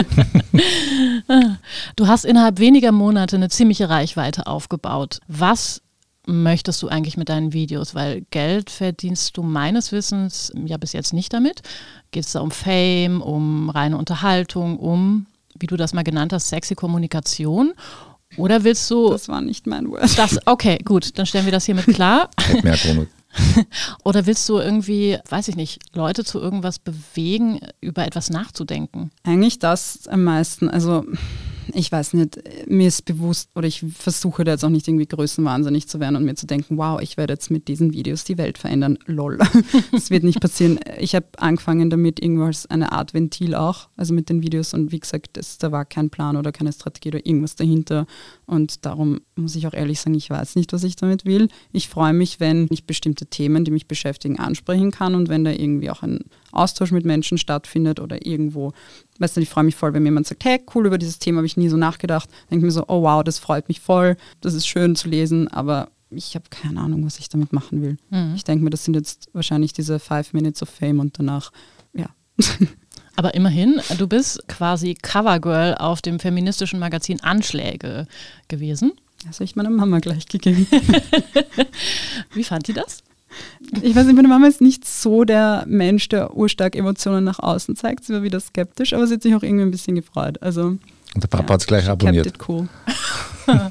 Du 1.97 2.07
hast 2.09 2.25
innerhalb 2.25 2.59
weniger 2.59 2.93
Monate 2.93 3.37
eine 3.37 3.49
ziemliche 3.49 3.89
Reichweite 3.89 4.47
aufgebaut. 4.47 5.21
Was 5.29 5.81
möchtest 6.27 6.83
du 6.83 6.89
eigentlich 6.89 7.17
mit 7.17 7.29
deinen 7.29 7.53
Videos? 7.53 7.95
Weil 7.95 8.23
Geld 8.31 8.71
verdienst 8.71 9.37
du 9.37 9.43
meines 9.43 9.93
Wissens 9.93 10.53
ja 10.67 10.77
bis 10.77 10.93
jetzt 10.93 11.13
nicht 11.13 11.33
damit. 11.33 11.63
Geht 12.11 12.27
es 12.27 12.33
da 12.33 12.40
um 12.40 12.51
Fame, 12.51 13.23
um 13.23 13.71
reine 13.71 13.97
Unterhaltung, 13.97 14.79
um, 14.79 15.27
wie 15.59 15.66
du 15.66 15.77
das 15.77 15.95
mal 15.95 16.03
genannt 16.05 16.33
hast, 16.33 16.49
sexy 16.49 16.75
Kommunikation? 16.75 17.73
Oder 18.37 18.64
willst 18.64 18.90
du 18.90 19.11
Das 19.11 19.29
war 19.29 19.40
nicht 19.40 19.66
mein 19.66 19.90
Word. 19.90 20.19
das, 20.19 20.38
okay, 20.47 20.79
gut, 20.85 21.19
dann 21.19 21.27
stellen 21.27 21.45
wir 21.45 21.53
das 21.53 21.66
hiermit 21.66 21.87
klar. 21.87 22.31
Hätte 22.40 22.62
mehr 22.64 22.77
Grund. 22.77 23.09
Oder 24.05 24.27
willst 24.27 24.49
du 24.49 24.59
irgendwie, 24.59 25.18
weiß 25.29 25.49
ich 25.49 25.57
nicht, 25.57 25.81
Leute 25.95 26.25
zu 26.25 26.40
irgendwas 26.40 26.79
bewegen, 26.79 27.61
über 27.81 28.07
etwas 28.07 28.31
nachzudenken? 28.31 29.11
Eigentlich 29.25 29.59
das 29.59 30.07
am 30.09 30.25
meisten. 30.25 30.68
Also 30.68 31.05
ich 31.72 31.90
weiß 31.90 32.14
nicht, 32.14 32.40
mir 32.66 32.88
ist 32.88 33.05
bewusst 33.05 33.51
oder 33.55 33.66
ich 33.66 33.85
versuche 33.96 34.44
da 34.44 34.53
jetzt 34.53 34.64
auch 34.64 34.70
nicht 34.70 34.88
irgendwie 34.88 35.07
größenwahnsinnig 35.07 35.88
zu 35.88 36.01
werden 36.01 36.16
und 36.16 36.25
mir 36.25 36.35
zu 36.35 36.46
denken, 36.46 36.79
wow, 36.79 37.01
ich 37.01 37.16
werde 37.16 37.35
jetzt 37.35 37.51
mit 37.51 37.68
diesen 37.68 37.92
Videos 37.92 38.25
die 38.25 38.38
Welt 38.38 38.59
verändern. 38.59 38.98
Lol. 39.07 39.38
Das 39.92 40.11
wird 40.11 40.25
nicht 40.25 40.40
passieren. 40.40 40.81
Ich 40.98 41.14
habe 41.14 41.27
angefangen 41.37 41.90
damit 41.90 42.20
irgendwo 42.20 42.44
als 42.44 42.66
eine 42.66 42.92
Art 42.92 43.14
Ventil 43.14 43.55
auch, 43.55 43.88
also 43.96 44.14
mit 44.14 44.29
den 44.29 44.42
Videos 44.42 44.75
und 44.75 44.90
wie 44.90 45.01
gesagt, 45.01 45.37
es, 45.37 45.59
da 45.59 45.70
war 45.70 45.85
kein 45.85 46.11
Plan 46.11 46.37
oder 46.37 46.53
keine 46.53 46.72
Strategie 46.72 47.09
oder 47.11 47.27
irgendwas 47.27 47.57
dahinter 47.57 48.07
und 48.46 48.85
darum 48.85 49.20
muss 49.37 49.55
ich 49.57 49.66
auch 49.66 49.75
ehrlich 49.75 50.01
sagen, 50.01 50.14
ich 50.14 50.31
weiß 50.31 50.57
nicht, 50.57 50.72
was 50.72 50.85
ich 50.85 50.96
damit 50.96 51.25
will. 51.25 51.48
Ich 51.72 51.88
freue 51.88 52.12
mich, 52.12 52.40
wenn 52.40 52.66
ich 52.70 52.87
bestimmte 52.87 53.27
Themen, 53.27 53.64
die 53.64 53.70
mich 53.70 53.87
beschäftigen, 53.87 54.38
ansprechen 54.38 54.90
kann 54.90 55.14
und 55.14 55.29
wenn 55.29 55.44
da 55.44 55.51
irgendwie 55.51 55.90
auch 55.90 56.03
ein 56.03 56.20
Austausch 56.53 56.93
mit 56.93 57.05
Menschen 57.05 57.38
stattfindet 57.38 58.01
oder 58.01 58.25
irgendwo, 58.25 58.73
weißt 59.19 59.37
du, 59.37 59.41
ich 59.41 59.49
freue 59.49 59.65
mich 59.65 59.77
voll, 59.77 59.93
wenn 59.95 60.03
mir 60.03 60.11
jemand 60.11 60.27
sagt, 60.27 60.45
hey, 60.45 60.61
cool, 60.75 60.87
über 60.87 60.99
dieses 60.99 61.19
Thema 61.19 61.38
habe 61.38 61.47
ich 61.47 61.57
nie 61.57 61.69
so 61.69 61.77
nachgedacht. 61.77 62.29
Denke 62.51 62.65
mir 62.67 62.73
so, 62.73 62.85
oh 62.88 63.03
wow, 63.03 63.25
das 63.25 63.38
freut 63.38 63.69
mich 63.69 63.81
voll, 63.81 64.17
das 64.41 64.55
ist 64.55 64.67
schön 64.67 64.95
zu 64.97 65.09
lesen, 65.09 65.49
aber 65.49 65.88
ich 66.11 66.35
habe 66.35 66.45
keine 66.51 66.81
Ahnung, 66.81 67.05
was 67.07 67.19
ich 67.19 67.29
damit 67.29 67.53
machen 67.53 67.83
will. 67.83 67.97
Ich 68.37 68.45
denke 68.45 68.65
mir, 68.65 68.71
das 68.71 68.85
sind 68.85 68.95
jetzt 68.95 69.31
wahrscheinlich 69.33 69.73
diese 69.73 69.99
Five 69.99 70.33
Minutes 70.33 70.62
of 70.62 70.69
Fame 70.69 71.01
und 71.01 71.19
danach, 71.19 71.51
ja. 71.95 72.07
Aber 73.15 73.35
immerhin, 73.35 73.81
du 73.99 74.07
bist 74.07 74.49
quasi 74.49 74.95
Covergirl 74.95 75.75
auf 75.75 76.01
dem 76.01 76.19
feministischen 76.19 76.79
Magazin 76.79 77.21
Anschläge 77.23 78.07
gewesen. 78.49 78.93
Das 79.27 79.37
habe 79.37 79.45
ich 79.45 79.55
meiner 79.55 79.71
Mama 79.71 79.99
gleich 79.99 80.27
gegeben. 80.27 80.67
Wie 82.35 82.45
fand 82.45 82.67
die 82.69 82.73
das? 82.73 83.03
Ich 83.83 83.95
weiß 83.95 84.07
nicht, 84.07 84.16
meine 84.16 84.29
Mama 84.29 84.47
ist 84.47 84.61
nicht 84.61 84.87
so 84.87 85.25
der 85.25 85.64
Mensch, 85.66 86.09
der 86.09 86.37
urstark 86.37 86.77
Emotionen 86.77 87.25
nach 87.25 87.38
außen 87.38 87.77
zeigt. 87.77 88.05
Sie 88.05 88.12
war 88.12 88.23
wieder 88.23 88.40
skeptisch, 88.40 88.92
aber 88.92 89.07
sie 89.07 89.14
hat 89.14 89.23
sich 89.23 89.35
auch 89.35 89.42
irgendwie 89.42 89.64
ein 89.64 89.71
bisschen 89.71 89.95
gefreut. 89.95 90.42
Also 90.42 90.62
Und 90.66 90.81
der 91.16 91.29
Papa 91.29 91.45
Ja, 91.49 91.55
hat 91.55 91.61
es 91.61 91.66
gleich 91.66 91.85
kept 91.87 92.03
abonniert. 92.03 92.27
it 92.27 92.38
cool. 92.49 92.68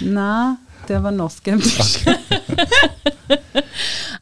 Na, 0.00 0.58
der 0.88 1.02
war 1.02 1.12
noch 1.12 1.30
skeptisch. 1.30 2.04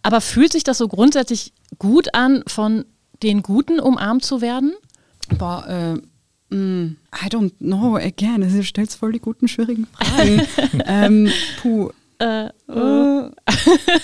Aber 0.02 0.20
fühlt 0.20 0.52
sich 0.52 0.64
das 0.64 0.78
so 0.78 0.88
grundsätzlich 0.88 1.52
gut 1.78 2.14
an, 2.14 2.42
von 2.46 2.84
den 3.22 3.42
Guten 3.42 3.80
umarmt 3.80 4.24
zu 4.24 4.40
werden? 4.40 4.74
Boah, 5.38 5.66
äh, 6.50 6.54
mm, 6.54 6.96
I 7.24 7.28
don't 7.28 7.52
know, 7.58 7.96
again, 7.96 8.42
also 8.42 8.56
du 8.58 8.62
stellst 8.64 8.96
voll 8.96 9.12
die 9.12 9.18
guten, 9.18 9.48
schwierigen 9.48 9.86
Fragen. 9.92 10.42
ähm, 10.86 11.28
puh, 11.60 11.90
Äh, 12.20 12.46
äh, 12.46 13.30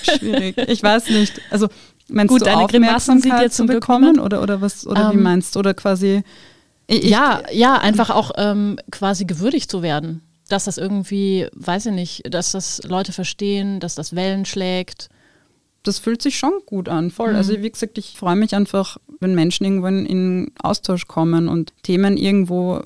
schwierig. 0.03 0.57
Ich 0.69 0.83
weiß 0.83 1.11
nicht. 1.11 1.41
Also 1.51 1.69
meinst 2.09 2.31
Gut, 2.33 2.43
du 2.43 2.45
deine 2.45 2.67
Grimassen 2.67 3.21
sieht 3.21 3.33
Aufmerksamkeit 3.33 3.43
jetzt 3.43 3.57
zu 3.57 3.67
bekommen 3.67 4.21
oder, 4.21 4.43
oder 4.43 4.61
was 4.61 4.87
oder 4.87 5.11
wie 5.11 5.15
Ähm, 5.17 5.23
meinst 5.23 5.55
du? 5.55 5.59
Oder 5.61 5.75
quasi 5.75 6.23
ich- 6.87 7.05
ja, 7.05 7.43
ja, 7.53 7.75
einfach 7.79 8.11
auch 8.11 8.31
ähm, 8.37 8.79
quasi 8.91 9.25
gewürdigt 9.25 9.71
zu 9.71 9.83
werden. 9.83 10.21
Dass 10.49 10.65
das 10.65 10.77
irgendwie, 10.77 11.49
weiß 11.55 11.87
ich 11.87 11.93
nicht, 11.93 12.23
dass 12.35 12.53
das 12.53 12.83
Leute 12.85 13.13
verstehen, 13.13 13.81
dass 13.81 13.95
das 13.95 14.15
Wellen 14.15 14.45
schlägt. 14.45 15.09
Das 15.85 15.99
fühlt 15.99 16.23
sich 16.23 16.39
schon 16.39 16.53
gut 16.65 16.89
an, 16.89 17.11
voll. 17.11 17.37
Also 17.37 17.53
wie 17.63 17.71
gesagt, 17.71 17.99
ich 17.99 18.15
freue 18.17 18.37
mich 18.37 18.55
einfach, 18.55 18.97
wenn 19.21 19.35
Menschen 19.35 19.65
irgendwo 19.65 19.87
in, 19.87 20.07
in 20.07 20.51
Austausch 20.63 21.07
kommen 21.07 21.47
und 21.47 21.75
Themen 21.83 22.17
irgendwo, 22.17 22.81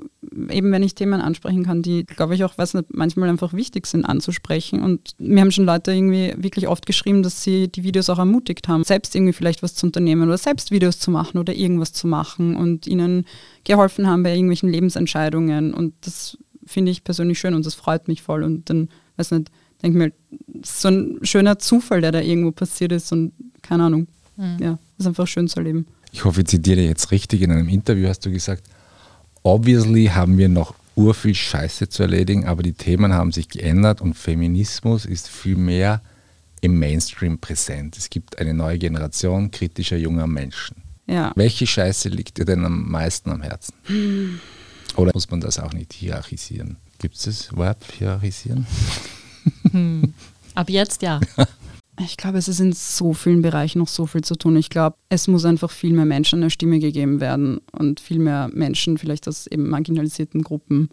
eben 0.50 0.72
wenn 0.72 0.82
ich 0.82 0.96
Themen 0.96 1.20
ansprechen 1.20 1.64
kann, 1.64 1.80
die, 1.80 2.04
glaube 2.04 2.34
ich, 2.34 2.42
auch, 2.42 2.58
weiß 2.58 2.74
nicht, 2.74 2.92
manchmal 2.92 3.28
einfach 3.28 3.52
wichtig 3.52 3.86
sind 3.86 4.04
anzusprechen. 4.04 4.82
Und 4.82 5.12
mir 5.18 5.40
haben 5.40 5.52
schon 5.52 5.64
Leute 5.64 5.92
irgendwie 5.92 6.34
wirklich 6.36 6.66
oft 6.66 6.86
geschrieben, 6.86 7.22
dass 7.22 7.42
sie 7.42 7.68
die 7.68 7.84
Videos 7.84 8.10
auch 8.10 8.18
ermutigt 8.18 8.66
haben, 8.66 8.82
selbst 8.82 9.14
irgendwie 9.14 9.32
vielleicht 9.32 9.62
was 9.62 9.76
zu 9.76 9.86
unternehmen 9.86 10.26
oder 10.26 10.38
selbst 10.38 10.72
Videos 10.72 10.98
zu 10.98 11.12
machen 11.12 11.38
oder 11.38 11.54
irgendwas 11.54 11.92
zu 11.92 12.08
machen 12.08 12.56
und 12.56 12.88
ihnen 12.88 13.26
geholfen 13.62 14.08
haben 14.08 14.24
bei 14.24 14.34
irgendwelchen 14.34 14.70
Lebensentscheidungen. 14.70 15.72
Und 15.72 15.94
das 16.00 16.36
finde 16.66 16.90
ich 16.90 17.04
persönlich 17.04 17.38
schön 17.38 17.54
und 17.54 17.64
das 17.64 17.76
freut 17.76 18.08
mich 18.08 18.22
voll. 18.22 18.42
Und 18.42 18.68
dann, 18.70 18.88
weiß 19.16 19.30
nicht, 19.30 19.52
denke 19.82 19.98
mir, 19.98 20.12
so 20.64 20.88
ein 20.88 21.18
schöner 21.22 21.58
Zufall, 21.58 22.00
der 22.00 22.12
da 22.12 22.20
irgendwo 22.20 22.50
passiert 22.50 22.92
ist 22.92 23.12
und 23.12 23.32
keine 23.62 23.84
Ahnung. 23.84 24.06
Ja, 24.60 24.78
ist 24.98 25.06
einfach 25.06 25.26
schön 25.26 25.48
zu 25.48 25.58
erleben. 25.58 25.86
Ich 26.12 26.24
hoffe, 26.24 26.40
ich 26.40 26.46
zitiere 26.46 26.80
jetzt 26.80 27.10
richtig. 27.10 27.42
In 27.42 27.50
einem 27.50 27.68
Interview 27.68 28.08
hast 28.08 28.24
du 28.24 28.30
gesagt, 28.30 28.62
obviously 29.42 30.06
haben 30.06 30.38
wir 30.38 30.48
noch 30.48 30.74
urviel 30.94 31.34
Scheiße 31.34 31.88
zu 31.88 32.02
erledigen, 32.02 32.46
aber 32.46 32.62
die 32.62 32.72
Themen 32.72 33.12
haben 33.12 33.32
sich 33.32 33.48
geändert 33.48 34.00
und 34.00 34.14
Feminismus 34.14 35.06
ist 35.06 35.28
viel 35.28 35.56
mehr 35.56 36.02
im 36.60 36.78
Mainstream 36.78 37.38
präsent. 37.38 37.96
Es 37.96 38.10
gibt 38.10 38.38
eine 38.38 38.54
neue 38.54 38.78
Generation 38.78 39.50
kritischer 39.50 39.96
junger 39.96 40.26
Menschen. 40.26 40.76
Ja. 41.06 41.32
Welche 41.36 41.66
Scheiße 41.66 42.08
liegt 42.08 42.38
dir 42.38 42.44
denn 42.44 42.64
am 42.64 42.90
meisten 42.90 43.30
am 43.30 43.42
Herzen? 43.42 43.74
Oder 44.96 45.12
muss 45.14 45.30
man 45.30 45.40
das 45.40 45.58
auch 45.58 45.72
nicht 45.72 45.92
hierarchisieren? 45.92 46.76
Gibt 46.98 47.16
es 47.16 47.22
das 47.22 47.56
Verb 47.56 47.84
hierarchisieren? 47.96 48.66
Ab 50.54 50.70
jetzt 50.70 51.02
ja. 51.02 51.20
Ich 52.00 52.16
glaube, 52.16 52.38
es 52.38 52.46
ist 52.46 52.60
in 52.60 52.72
so 52.72 53.12
vielen 53.12 53.42
Bereichen 53.42 53.80
noch 53.80 53.88
so 53.88 54.06
viel 54.06 54.22
zu 54.22 54.36
tun. 54.36 54.56
Ich 54.56 54.70
glaube, 54.70 54.96
es 55.08 55.26
muss 55.26 55.44
einfach 55.44 55.70
viel 55.70 55.92
mehr 55.92 56.04
Menschen 56.04 56.40
eine 56.40 56.50
Stimme 56.50 56.78
gegeben 56.78 57.20
werden 57.20 57.60
und 57.72 57.98
viel 57.98 58.20
mehr 58.20 58.48
Menschen, 58.52 58.98
vielleicht 58.98 59.26
aus 59.26 59.48
eben 59.48 59.68
marginalisierten 59.68 60.42
Gruppen, 60.42 60.90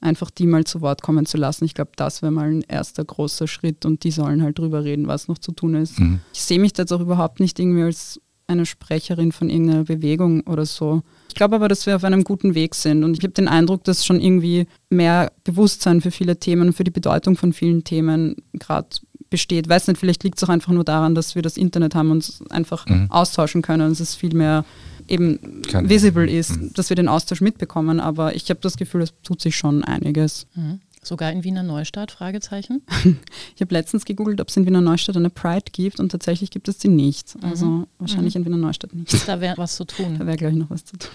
einfach 0.00 0.30
die 0.30 0.46
mal 0.46 0.64
zu 0.64 0.80
Wort 0.80 1.02
kommen 1.02 1.26
zu 1.26 1.36
lassen. 1.36 1.66
Ich 1.66 1.74
glaube, 1.74 1.90
das 1.96 2.22
wäre 2.22 2.32
mal 2.32 2.48
ein 2.48 2.62
erster 2.62 3.04
großer 3.04 3.48
Schritt 3.48 3.84
und 3.84 4.02
die 4.04 4.10
sollen 4.10 4.42
halt 4.42 4.58
drüber 4.58 4.84
reden, 4.84 5.08
was 5.08 5.28
noch 5.28 5.38
zu 5.38 5.52
tun 5.52 5.74
ist. 5.74 6.00
Mhm. 6.00 6.20
Ich 6.32 6.40
sehe 6.40 6.58
mich 6.58 6.72
da 6.72 6.84
jetzt 6.84 6.92
auch 6.92 7.00
überhaupt 7.00 7.40
nicht 7.40 7.58
irgendwie 7.58 7.82
als 7.82 8.20
eine 8.48 8.66
Sprecherin 8.66 9.32
von 9.32 9.48
irgendeiner 9.50 9.84
Bewegung 9.84 10.42
oder 10.42 10.66
so. 10.66 11.02
Ich 11.28 11.34
glaube 11.34 11.56
aber, 11.56 11.68
dass 11.68 11.86
wir 11.86 11.96
auf 11.96 12.04
einem 12.04 12.24
guten 12.24 12.54
Weg 12.54 12.74
sind 12.74 13.02
und 13.04 13.16
ich 13.16 13.22
habe 13.24 13.32
den 13.32 13.48
Eindruck, 13.48 13.84
dass 13.84 14.06
schon 14.06 14.20
irgendwie 14.20 14.66
mehr 14.88 15.32
Bewusstsein 15.44 16.00
für 16.00 16.10
viele 16.10 16.38
Themen 16.38 16.68
und 16.68 16.72
für 16.74 16.84
die 16.84 16.90
Bedeutung 16.90 17.36
von 17.36 17.52
vielen 17.52 17.84
Themen 17.84 18.36
gerade 18.54 18.88
besteht. 19.30 19.68
Weiß 19.68 19.88
nicht, 19.88 19.98
vielleicht 19.98 20.22
liegt 20.22 20.38
es 20.38 20.44
auch 20.44 20.48
einfach 20.48 20.72
nur 20.72 20.84
daran, 20.84 21.14
dass 21.16 21.34
wir 21.34 21.42
das 21.42 21.56
Internet 21.56 21.94
haben 21.96 22.10
und 22.10 22.16
uns 22.18 22.42
einfach 22.50 22.86
Mhm. 22.86 23.10
austauschen 23.10 23.62
können 23.62 23.88
und 23.88 23.98
es 24.00 24.14
viel 24.14 24.34
mehr 24.34 24.64
eben 25.08 25.62
Kann- 25.68 25.88
visible 25.88 26.28
ist, 26.30 26.56
Mhm. 26.60 26.72
dass 26.74 26.88
wir 26.88 26.94
den 26.96 27.08
Austausch 27.08 27.40
mitbekommen. 27.40 27.98
Aber 28.00 28.34
ich 28.36 28.48
habe 28.50 28.60
das 28.60 28.76
Gefühl, 28.76 29.02
es 29.02 29.12
tut 29.22 29.40
sich 29.40 29.56
schon 29.56 29.82
einiges. 29.84 30.46
Mhm. 30.54 30.80
Sogar 31.06 31.30
in 31.30 31.44
Wiener 31.44 31.62
Neustadt? 31.62 32.10
Fragezeichen. 32.10 32.82
Ich 33.54 33.62
habe 33.62 33.72
letztens 33.72 34.04
gegoogelt, 34.04 34.40
ob 34.40 34.48
es 34.48 34.56
in 34.56 34.66
Wiener 34.66 34.82
Neustadt 34.82 35.16
eine 35.16 35.30
Pride 35.30 35.64
gibt 35.72 35.98
und 35.98 36.10
tatsächlich 36.10 36.50
gibt 36.50 36.68
es 36.68 36.78
sie 36.78 36.88
nicht. 36.88 37.34
Also 37.40 37.86
wahrscheinlich 37.98 38.36
in 38.36 38.44
Wiener 38.44 38.58
Neustadt 38.58 38.94
nicht. 38.94 39.26
Da 39.26 39.40
wäre 39.40 39.56
was 39.56 39.76
zu 39.76 39.84
tun. 39.84 40.18
Da 40.18 40.26
wäre, 40.26 40.36
glaube 40.36 40.52
ich, 40.52 40.58
noch 40.58 40.68
was 40.68 40.84
zu 40.84 40.98
tun. 40.98 41.10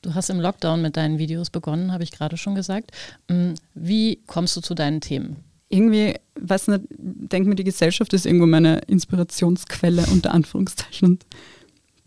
Du 0.00 0.14
hast 0.14 0.30
im 0.30 0.38
Lockdown 0.38 0.80
mit 0.80 0.96
deinen 0.96 1.18
Videos 1.18 1.50
begonnen, 1.50 1.92
habe 1.92 2.04
ich 2.04 2.12
gerade 2.12 2.36
schon 2.36 2.54
gesagt. 2.54 2.92
Mm, 3.28 3.54
Wie 3.74 4.20
kommst 4.26 4.56
du 4.56 4.60
zu 4.60 4.74
deinen 4.74 5.00
Themen? 5.00 5.36
Irgendwie, 5.68 6.14
weiß 6.38 6.68
nicht, 6.68 6.84
denke 6.90 7.48
mir, 7.48 7.56
die 7.56 7.64
Gesellschaft 7.64 8.12
ist 8.12 8.26
irgendwo 8.26 8.46
meine 8.46 8.78
Inspirationsquelle 8.86 10.04
unter 10.12 10.32
Anführungszeichen. 10.34 11.08
Und 11.08 11.26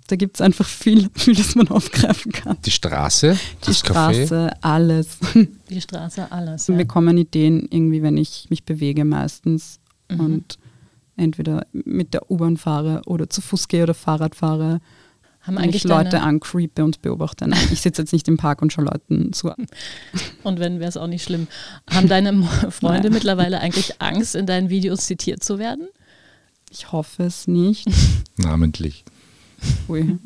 da 0.07 0.15
gibt 0.15 0.37
es 0.37 0.41
einfach 0.41 0.65
viel, 0.67 1.09
viel, 1.15 1.35
das 1.35 1.55
man 1.55 1.67
aufgreifen 1.69 2.31
kann. 2.31 2.57
Die 2.65 2.71
Straße, 2.71 3.37
Die 3.63 3.65
das 3.67 3.83
Café. 3.83 4.25
Straße, 4.25 4.51
alles. 4.61 5.17
Die 5.69 5.81
Straße, 5.81 6.31
alles. 6.31 6.67
Wir 6.67 6.75
Ja. 6.75 6.81
bekommen 6.81 7.17
Ideen 7.17 7.67
irgendwie, 7.69 8.01
wenn 8.03 8.17
ich 8.17 8.47
mich 8.49 8.63
bewege 8.63 9.03
meistens. 9.05 9.79
Mhm. 10.09 10.19
Und 10.19 10.59
entweder 11.17 11.65
mit 11.73 12.13
der 12.13 12.29
U-Bahn 12.29 12.57
fahre 12.57 13.01
oder 13.05 13.29
zu 13.29 13.41
Fuß 13.41 13.67
gehe 13.67 13.83
oder 13.83 13.93
Fahrrad 13.93 14.35
fahre. 14.35 14.79
Haben 15.41 15.59
eigentlich 15.59 15.83
Leute 15.83 16.21
ancreepe 16.21 16.83
und 16.83 17.03
beobachte. 17.03 17.47
Nein, 17.47 17.59
ich 17.71 17.79
sitze 17.81 18.01
jetzt 18.01 18.11
nicht 18.13 18.27
im 18.27 18.35
Park 18.35 18.63
und 18.63 18.73
schaue 18.73 18.85
Leuten 18.85 19.31
zu. 19.31 19.51
und 20.43 20.59
wenn 20.59 20.79
wäre 20.79 20.89
es 20.89 20.97
auch 20.97 21.05
nicht 21.05 21.23
schlimm, 21.23 21.47
haben 21.87 22.07
deine 22.07 22.33
Freunde 22.71 23.03
Nein. 23.09 23.13
mittlerweile 23.13 23.59
eigentlich 23.59 24.01
Angst, 24.01 24.33
in 24.35 24.47
deinen 24.47 24.69
Videos 24.69 25.05
zitiert 25.05 25.43
zu 25.43 25.59
werden? 25.59 25.87
Ich 26.71 26.91
hoffe 26.91 27.23
es 27.23 27.47
nicht. 27.47 27.87
Namentlich. 28.37 29.05
Ui. 29.87 30.17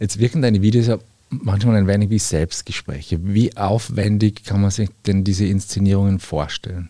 Jetzt 0.00 0.18
wirken 0.18 0.42
deine 0.42 0.62
Videos 0.62 0.86
ja 0.86 0.98
manchmal 1.30 1.76
ein 1.76 1.86
wenig 1.86 2.10
wie 2.10 2.18
Selbstgespräche. 2.18 3.18
Wie 3.22 3.56
aufwendig 3.56 4.44
kann 4.44 4.60
man 4.60 4.70
sich 4.70 4.90
denn 5.06 5.24
diese 5.24 5.46
Inszenierungen 5.46 6.18
vorstellen? 6.18 6.88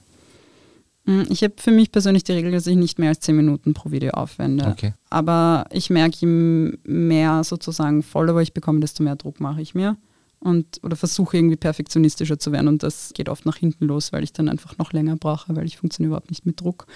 Mm, 1.05 1.23
Ich 1.31 1.43
habe 1.43 1.55
für 1.57 1.71
mich 1.71 1.91
persönlich 1.91 2.25
die 2.25 2.33
Regel, 2.33 2.53
dass 2.53 2.67
ich 2.67 2.77
nicht 2.77 2.99
mehr 2.99 3.11
als 3.11 3.21
zehn 3.21 3.37
Minuten 3.37 3.75
pro 3.75 3.91
Video 3.91 4.11
aufwende. 4.13 4.67
Okay. 4.67 4.93
Aber 5.11 5.67
ich 5.71 5.91
merke, 5.91 6.17
je 6.21 6.79
mehr 6.85 7.43
sozusagen 7.45 8.03
Follower 8.03 8.41
ich 8.41 8.53
bekomme, 8.53 8.81
desto 8.81 9.03
mehr 9.03 9.17
Druck 9.17 9.41
mache 9.41 9.61
ich 9.61 9.75
mir. 9.75 9.97
Und, 10.41 10.79
oder 10.85 10.95
versuche 10.95 11.37
irgendwie 11.37 11.57
perfektionistischer 11.57 12.39
zu 12.39 12.53
werden. 12.53 12.69
Und 12.69 12.85
das 12.85 13.13
geht 13.13 13.29
oft 13.29 13.45
nach 13.45 13.57
hinten 13.57 13.87
los, 13.87 14.13
weil 14.13 14.23
ich 14.23 14.33
dann 14.33 14.49
einfach 14.49 14.79
noch 14.79 14.93
länger 14.93 15.17
brauche, 15.17 15.57
weil 15.57 15.67
ich 15.67 15.77
funktioniere 15.79 16.11
überhaupt 16.11 16.31
nicht 16.31 16.47
mit 16.47 16.61
Druck. 16.61 16.87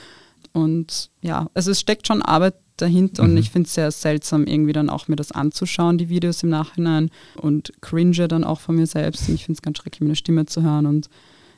Und 0.52 1.10
ja, 1.20 1.48
also 1.54 1.70
es 1.70 1.80
steckt 1.80 2.06
schon 2.06 2.22
Arbeit 2.22 2.54
dahinter 2.78 3.22
und 3.22 3.32
Mhm. 3.32 3.36
ich 3.38 3.50
finde 3.50 3.66
es 3.68 3.74
sehr 3.74 3.90
seltsam, 3.90 4.44
irgendwie 4.46 4.72
dann 4.72 4.90
auch 4.90 5.06
mir 5.08 5.16
das 5.16 5.30
anzuschauen, 5.32 5.98
die 5.98 6.08
Videos 6.08 6.42
im 6.42 6.48
Nachhinein 6.48 7.10
und 7.36 7.72
cringe 7.80 8.26
dann 8.28 8.44
auch 8.44 8.60
von 8.60 8.76
mir 8.76 8.86
selbst. 8.86 9.28
Und 9.28 9.34
ich 9.36 9.44
finde 9.44 9.58
es 9.58 9.62
ganz 9.62 9.78
schrecklich, 9.78 10.00
meine 10.00 10.16
Stimme 10.16 10.46
zu 10.46 10.62
hören. 10.62 10.86
Und 10.86 11.08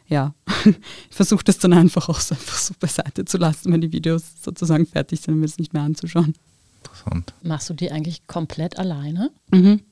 ja, 0.08 0.34
ich 0.66 1.16
versuche 1.16 1.44
das 1.44 1.58
dann 1.58 1.72
einfach 1.72 2.08
auch 2.08 2.20
so, 2.20 2.34
einfach 2.34 2.58
so 2.58 2.74
beiseite 2.78 3.24
zu 3.24 3.38
lassen, 3.38 3.72
wenn 3.72 3.80
die 3.80 3.92
Videos 3.92 4.42
sozusagen 4.42 4.86
fertig 4.86 5.20
sind, 5.20 5.34
um 5.34 5.40
mir 5.40 5.46
das 5.46 5.58
nicht 5.58 5.72
mehr 5.72 5.82
anzuschauen. 5.82 6.34
Interessant. 6.82 7.32
Machst 7.42 7.70
du 7.70 7.74
die 7.74 7.90
eigentlich 7.90 8.26
komplett 8.26 8.78
alleine? 8.78 9.30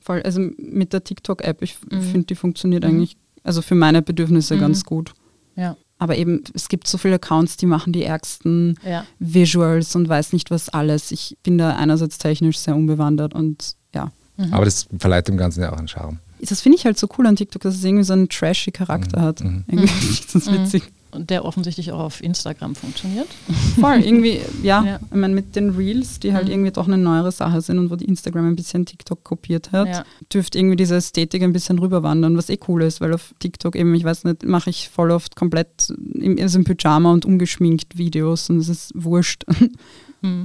Voll, 0.01 0.21
also 0.21 0.39
mit 0.57 0.93
der 0.93 1.03
TikTok-App, 1.03 1.61
ich 1.63 1.77
Mhm. 1.89 2.01
finde, 2.01 2.25
die 2.27 2.35
funktioniert 2.35 2.83
Mhm. 2.83 2.89
eigentlich, 2.89 3.17
also 3.43 3.61
für 3.63 3.75
meine 3.75 4.01
Bedürfnisse 4.03 4.55
Mhm. 4.55 4.59
ganz 4.59 4.83
gut. 4.83 5.13
Ja, 5.55 5.75
Aber 5.99 6.17
eben, 6.17 6.43
es 6.53 6.67
gibt 6.69 6.87
so 6.87 6.97
viele 6.97 7.15
Accounts, 7.15 7.55
die 7.57 7.65
machen 7.65 7.93
die 7.93 8.03
ärgsten 8.03 8.77
ja. 8.85 9.05
Visuals 9.19 9.95
und 9.95 10.09
weiß 10.09 10.33
nicht 10.33 10.51
was 10.51 10.69
alles. 10.69 11.11
Ich 11.11 11.37
bin 11.43 11.57
da 11.57 11.75
einerseits 11.75 12.17
technisch 12.17 12.57
sehr 12.57 12.75
unbewandert 12.75 13.33
und 13.33 13.75
ja. 13.95 14.11
Mhm. 14.37 14.53
Aber 14.53 14.65
das 14.65 14.87
verleiht 14.99 15.27
dem 15.27 15.37
Ganzen 15.37 15.61
ja 15.61 15.71
auch 15.71 15.77
einen 15.77 15.87
Charme. 15.87 16.19
Das 16.41 16.59
finde 16.59 16.77
ich 16.77 16.85
halt 16.85 16.97
so 16.99 17.07
cool 17.17 17.25
an 17.27 17.37
TikTok, 17.37 17.61
dass 17.61 17.75
es 17.75 17.83
irgendwie 17.83 18.03
so 18.03 18.11
einen 18.13 18.27
trashy 18.27 18.71
Charakter 18.71 19.19
Mhm. 19.19 19.23
hat. 19.23 19.43
Mhm. 19.43 19.63
Irgendwie 19.67 19.87
finde 19.87 20.13
ich 20.13 20.27
das 20.33 20.45
Mhm. 20.47 20.53
witzig. 20.53 20.83
Der 21.17 21.45
offensichtlich 21.45 21.91
auch 21.91 21.99
auf 21.99 22.21
Instagram 22.23 22.75
funktioniert. 22.75 23.27
Voll, 23.79 23.99
irgendwie, 24.01 24.39
ja, 24.63 24.83
Ja. 24.83 24.99
ich 25.03 25.15
meine, 25.17 25.33
mit 25.33 25.55
den 25.55 25.71
Reels, 25.71 26.19
die 26.19 26.33
halt 26.33 26.45
Mhm. 26.45 26.51
irgendwie 26.51 26.71
doch 26.71 26.87
eine 26.87 26.97
neuere 26.97 27.31
Sache 27.31 27.61
sind 27.61 27.79
und 27.79 27.89
wo 27.91 27.95
die 27.95 28.05
Instagram 28.05 28.47
ein 28.47 28.55
bisschen 28.55 28.85
TikTok 28.85 29.23
kopiert 29.23 29.71
hat, 29.71 29.87
Ja. 29.87 30.03
dürfte 30.33 30.57
irgendwie 30.57 30.75
diese 30.75 30.95
Ästhetik 30.95 31.43
ein 31.43 31.53
bisschen 31.53 31.79
rüberwandern, 31.79 32.37
was 32.37 32.49
eh 32.49 32.59
cool 32.67 32.83
ist, 32.83 33.01
weil 33.01 33.13
auf 33.13 33.33
TikTok 33.39 33.75
eben, 33.75 33.93
ich 33.95 34.03
weiß 34.03 34.23
nicht, 34.23 34.43
mache 34.45 34.69
ich 34.69 34.89
voll 34.89 35.11
oft 35.11 35.35
komplett 35.35 35.89
im, 36.13 36.37
also 36.39 36.57
im 36.57 36.63
Pyjama 36.65 37.11
und 37.11 37.25
ungeschminkt 37.25 37.97
Videos 37.97 38.49
und 38.49 38.57
es 38.57 38.69
ist 38.69 38.91
wurscht. 38.95 39.43
Mhm. 39.47 39.69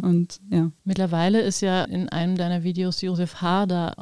Und 0.03 0.41
ja. 0.51 0.73
Mittlerweile 0.85 1.41
ist 1.41 1.61
ja 1.61 1.85
in 1.85 2.09
einem 2.09 2.37
deiner 2.37 2.65
Videos 2.65 3.01
Josef 3.01 3.37
Harder 3.37 3.95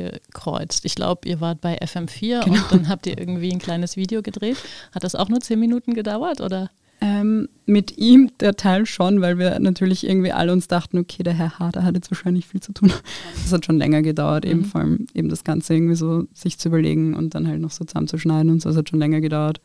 aufgekreuzt. 0.00 0.84
Ich 0.84 0.94
glaube, 0.94 1.28
ihr 1.28 1.40
wart 1.40 1.60
bei 1.60 1.78
FM4 1.80 2.44
Genau. 2.44 2.56
und 2.56 2.72
dann 2.72 2.88
habt 2.88 3.06
ihr 3.06 3.18
irgendwie 3.18 3.52
ein 3.52 3.58
kleines 3.58 3.96
Video 3.96 4.22
gedreht. 4.22 4.56
Hat 4.94 5.04
das 5.04 5.14
auch 5.14 5.28
nur 5.28 5.40
zehn 5.40 5.58
Minuten 5.60 5.94
gedauert 5.94 6.40
oder? 6.40 6.70
Ähm, 7.02 7.48
mit 7.64 7.96
ihm 7.96 8.30
der 8.40 8.56
Teil 8.56 8.84
schon, 8.84 9.22
weil 9.22 9.38
wir 9.38 9.58
natürlich 9.58 10.06
irgendwie 10.06 10.32
alle 10.32 10.52
uns 10.52 10.68
dachten, 10.68 10.98
okay, 10.98 11.22
der 11.22 11.32
Herr 11.32 11.58
Harder 11.58 11.82
hat 11.82 11.94
jetzt 11.94 12.10
wahrscheinlich 12.10 12.46
viel 12.46 12.60
zu 12.60 12.72
tun. 12.74 12.92
Das 13.42 13.52
hat 13.52 13.64
schon 13.64 13.78
länger 13.78 14.02
gedauert, 14.02 14.44
eben 14.44 14.60
Mhm. 14.60 14.64
vor 14.66 14.80
allem 14.82 15.06
eben 15.14 15.30
das 15.30 15.42
Ganze 15.42 15.74
irgendwie 15.74 15.94
so 15.94 16.24
sich 16.34 16.58
zu 16.58 16.68
überlegen 16.68 17.14
und 17.14 17.34
dann 17.34 17.48
halt 17.48 17.60
noch 17.60 17.70
so 17.70 17.84
zusammenzuschneiden 17.84 18.50
und 18.50 18.60
so, 18.60 18.68
das 18.68 18.76
hat 18.76 18.90
schon 18.90 18.98
länger 18.98 19.20
gedauert. 19.22 19.60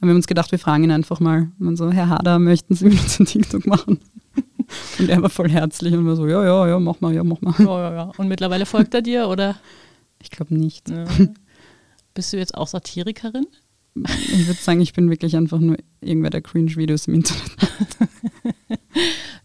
Wir 0.00 0.08
haben 0.08 0.16
uns 0.16 0.26
gedacht, 0.26 0.50
wir 0.50 0.58
fragen 0.58 0.82
ihn 0.84 0.90
einfach 0.90 1.20
mal. 1.20 1.50
Und 1.60 1.66
dann 1.66 1.76
so, 1.76 1.92
Herr 1.92 2.08
Harder, 2.08 2.38
möchten 2.40 2.74
Sie 2.74 2.86
mit 2.86 2.94
uns 3.00 3.20
ein 3.20 3.26
TikTok 3.26 3.66
machen? 3.68 4.00
Und 4.98 5.08
er 5.08 5.22
war 5.22 5.30
voll 5.30 5.50
herzlich 5.50 5.94
und 5.94 6.06
war 6.06 6.16
so, 6.16 6.26
ja, 6.26 6.44
ja, 6.44 6.68
ja, 6.68 6.78
mach 6.78 7.00
mal, 7.00 7.14
ja, 7.14 7.24
mach 7.24 7.40
mal. 7.40 7.54
Ja, 7.58 7.64
ja, 7.64 7.94
ja. 7.94 8.12
Und 8.16 8.28
mittlerweile 8.28 8.66
folgt 8.66 8.94
er 8.94 9.02
dir 9.02 9.28
oder? 9.28 9.56
Ich 10.22 10.30
glaube 10.30 10.54
nicht. 10.54 10.88
Ja. 10.90 11.04
Bist 12.14 12.32
du 12.32 12.36
jetzt 12.38 12.54
auch 12.54 12.66
Satirikerin? 12.68 13.46
Ich 13.94 14.46
würde 14.46 14.60
sagen, 14.60 14.80
ich 14.80 14.92
bin 14.92 15.10
wirklich 15.10 15.36
einfach 15.36 15.58
nur 15.58 15.76
irgendwer, 16.00 16.30
der 16.30 16.42
Cringe-Videos 16.42 17.08
im 17.08 17.14
Internet 17.14 17.42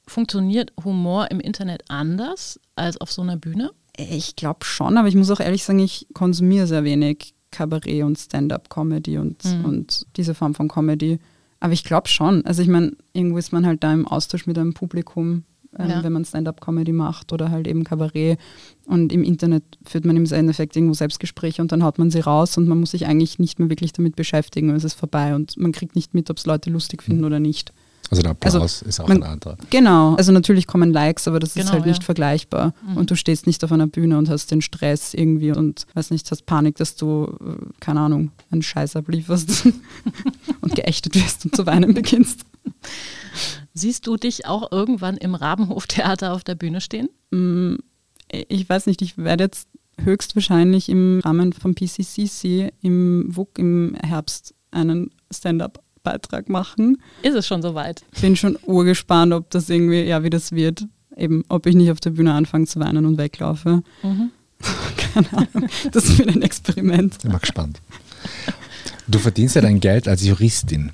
Funktioniert 0.07 0.71
Humor 0.83 1.29
im 1.31 1.39
Internet 1.39 1.83
anders 1.89 2.59
als 2.75 2.99
auf 3.01 3.11
so 3.11 3.21
einer 3.21 3.38
Bühne? 3.38 3.71
Ich 3.97 4.35
glaube 4.35 4.65
schon, 4.65 4.97
aber 4.97 5.07
ich 5.07 5.15
muss 5.15 5.31
auch 5.31 5.39
ehrlich 5.39 5.63
sagen, 5.63 5.79
ich 5.79 6.07
konsumiere 6.13 6.67
sehr 6.67 6.83
wenig 6.83 7.33
Kabarett 7.51 8.03
und 8.03 8.17
Stand-up-Comedy 8.19 9.17
und, 9.17 9.43
Mhm. 9.45 9.65
und 9.65 10.05
diese 10.17 10.35
Form 10.35 10.53
von 10.53 10.67
Comedy. 10.67 11.19
Aber 11.59 11.73
ich 11.73 11.83
glaube 11.83 12.07
schon. 12.07 12.45
Also 12.45 12.61
ich 12.61 12.67
meine, 12.67 12.93
irgendwo 13.13 13.37
ist 13.37 13.51
man 13.53 13.65
halt 13.65 13.83
da 13.83 13.93
im 13.93 14.07
Austausch 14.07 14.45
mit 14.45 14.57
einem 14.57 14.73
Publikum, 14.73 15.43
ähm, 15.77 15.89
Ja. 15.89 16.03
wenn 16.03 16.13
man 16.13 16.25
Stand-up-Comedy 16.25 16.91
macht 16.91 17.33
oder 17.33 17.49
halt 17.49 17.67
eben 17.67 17.83
Kabarett. 17.83 18.37
Und 18.85 19.11
im 19.11 19.23
Internet 19.23 19.63
führt 19.83 20.05
man 20.05 20.15
im 20.15 20.25
Endeffekt 20.31 20.75
irgendwo 20.75 20.93
Selbstgespräche 20.93 21.61
und 21.61 21.71
dann 21.71 21.83
haut 21.83 21.97
man 21.97 22.11
sie 22.11 22.19
raus 22.19 22.57
und 22.57 22.67
man 22.67 22.79
muss 22.79 22.91
sich 22.91 23.07
eigentlich 23.07 23.39
nicht 23.39 23.57
mehr 23.59 23.69
wirklich 23.69 23.93
damit 23.93 24.15
beschäftigen 24.15 24.69
und 24.69 24.75
es 24.75 24.83
ist 24.83 24.93
vorbei 24.93 25.33
und 25.33 25.57
man 25.57 25.71
kriegt 25.71 25.95
nicht 25.95 26.13
mit, 26.13 26.29
ob 26.29 26.37
es 26.37 26.45
Leute 26.45 26.69
lustig 26.69 27.01
finden 27.03 27.21
Mhm. 27.21 27.27
oder 27.27 27.39
nicht. 27.39 27.73
Also 28.11 28.21
der 28.21 28.31
Applaus 28.31 28.55
Also, 28.55 28.85
ist 28.85 28.99
auch 28.99 29.07
man- 29.07 29.23
ein 29.23 29.29
anderer. 29.31 29.57
Genau, 29.71 30.13
also 30.15 30.31
natürlich 30.31 30.67
kommen 30.67 30.93
Likes, 30.93 31.27
aber 31.27 31.39
das 31.39 31.49
ist 31.49 31.55
Genau, 31.55 31.71
halt 31.71 31.85
nicht 31.85 32.01
ja. 32.01 32.05
vergleichbar. 32.05 32.73
Mhm. 32.87 32.97
Und 32.97 33.11
du 33.11 33.15
stehst 33.15 33.47
nicht 33.47 33.63
auf 33.63 33.71
einer 33.71 33.87
Bühne 33.87 34.17
und 34.17 34.29
hast 34.29 34.51
den 34.51 34.61
Stress 34.61 35.13
irgendwie 35.13 35.51
und 35.51 35.85
weiß 35.95 36.11
nicht, 36.11 36.29
hast 36.29 36.45
Panik, 36.45 36.75
dass 36.75 36.95
du, 36.95 37.25
äh, 37.41 37.65
keine 37.79 38.01
Ahnung, 38.01 38.31
einen 38.51 38.61
Scheiß 38.61 38.95
ablieferst 38.95 39.65
und 40.61 40.75
geächtet 40.75 41.15
wirst 41.15 41.45
und 41.45 41.55
zu 41.55 41.65
weinen 41.65 41.93
beginnst. 41.93 42.41
Siehst 43.73 44.07
du 44.07 44.17
dich 44.17 44.45
auch 44.45 44.71
irgendwann 44.71 45.17
im 45.17 45.35
Rabenhoftheater 45.35 46.33
auf 46.33 46.43
der 46.43 46.55
Bühne 46.55 46.81
stehen? 46.81 47.09
Mm, 47.31 47.75
Ich 48.31 48.67
weiß 48.67 48.85
nicht, 48.87 49.01
ich 49.01 49.17
werde 49.17 49.43
jetzt 49.45 49.67
höchstwahrscheinlich 49.99 50.89
im 50.89 51.21
Rahmen 51.23 51.53
vom 51.53 51.73
PCCC 51.75 52.71
im 52.81 53.35
WUK 53.35 53.57
im 53.59 53.95
Herbst 54.01 54.53
einen 54.71 55.11
Stand-up-Beitrag 56.05 56.49
machen. 56.49 56.97
Ist 57.23 57.35
es 57.35 57.47
schon 57.47 57.61
soweit? 57.61 58.03
Bin 58.21 58.35
schon 58.35 58.57
urgespannt, 58.63 59.33
ob 59.33 59.49
das 59.49 59.69
irgendwie, 59.69 60.01
ja, 60.03 60.23
wie 60.23 60.29
das 60.29 60.51
wird. 60.51 60.85
Eben, 61.17 61.43
ob 61.49 61.65
ich 61.65 61.75
nicht 61.75 61.91
auf 61.91 61.99
der 61.99 62.11
Bühne 62.11 62.33
anfange 62.33 62.65
zu 62.65 62.79
weinen 62.79 63.05
und 63.05 63.17
weglaufe. 63.17 63.83
Mhm. 64.03 64.31
Keine 65.13 65.31
Ahnung. 65.33 65.69
Das 65.91 66.17
wird 66.17 66.29
ein 66.29 66.41
Experiment. 66.41 67.15
Ich 67.15 67.21
bin 67.23 67.31
mal 67.31 67.37
gespannt. 67.39 67.81
Du 69.07 69.19
verdienst 69.19 69.55
ja 69.55 69.61
dein 69.61 69.79
Geld 69.79 70.07
als 70.07 70.25
Juristin. 70.25 70.91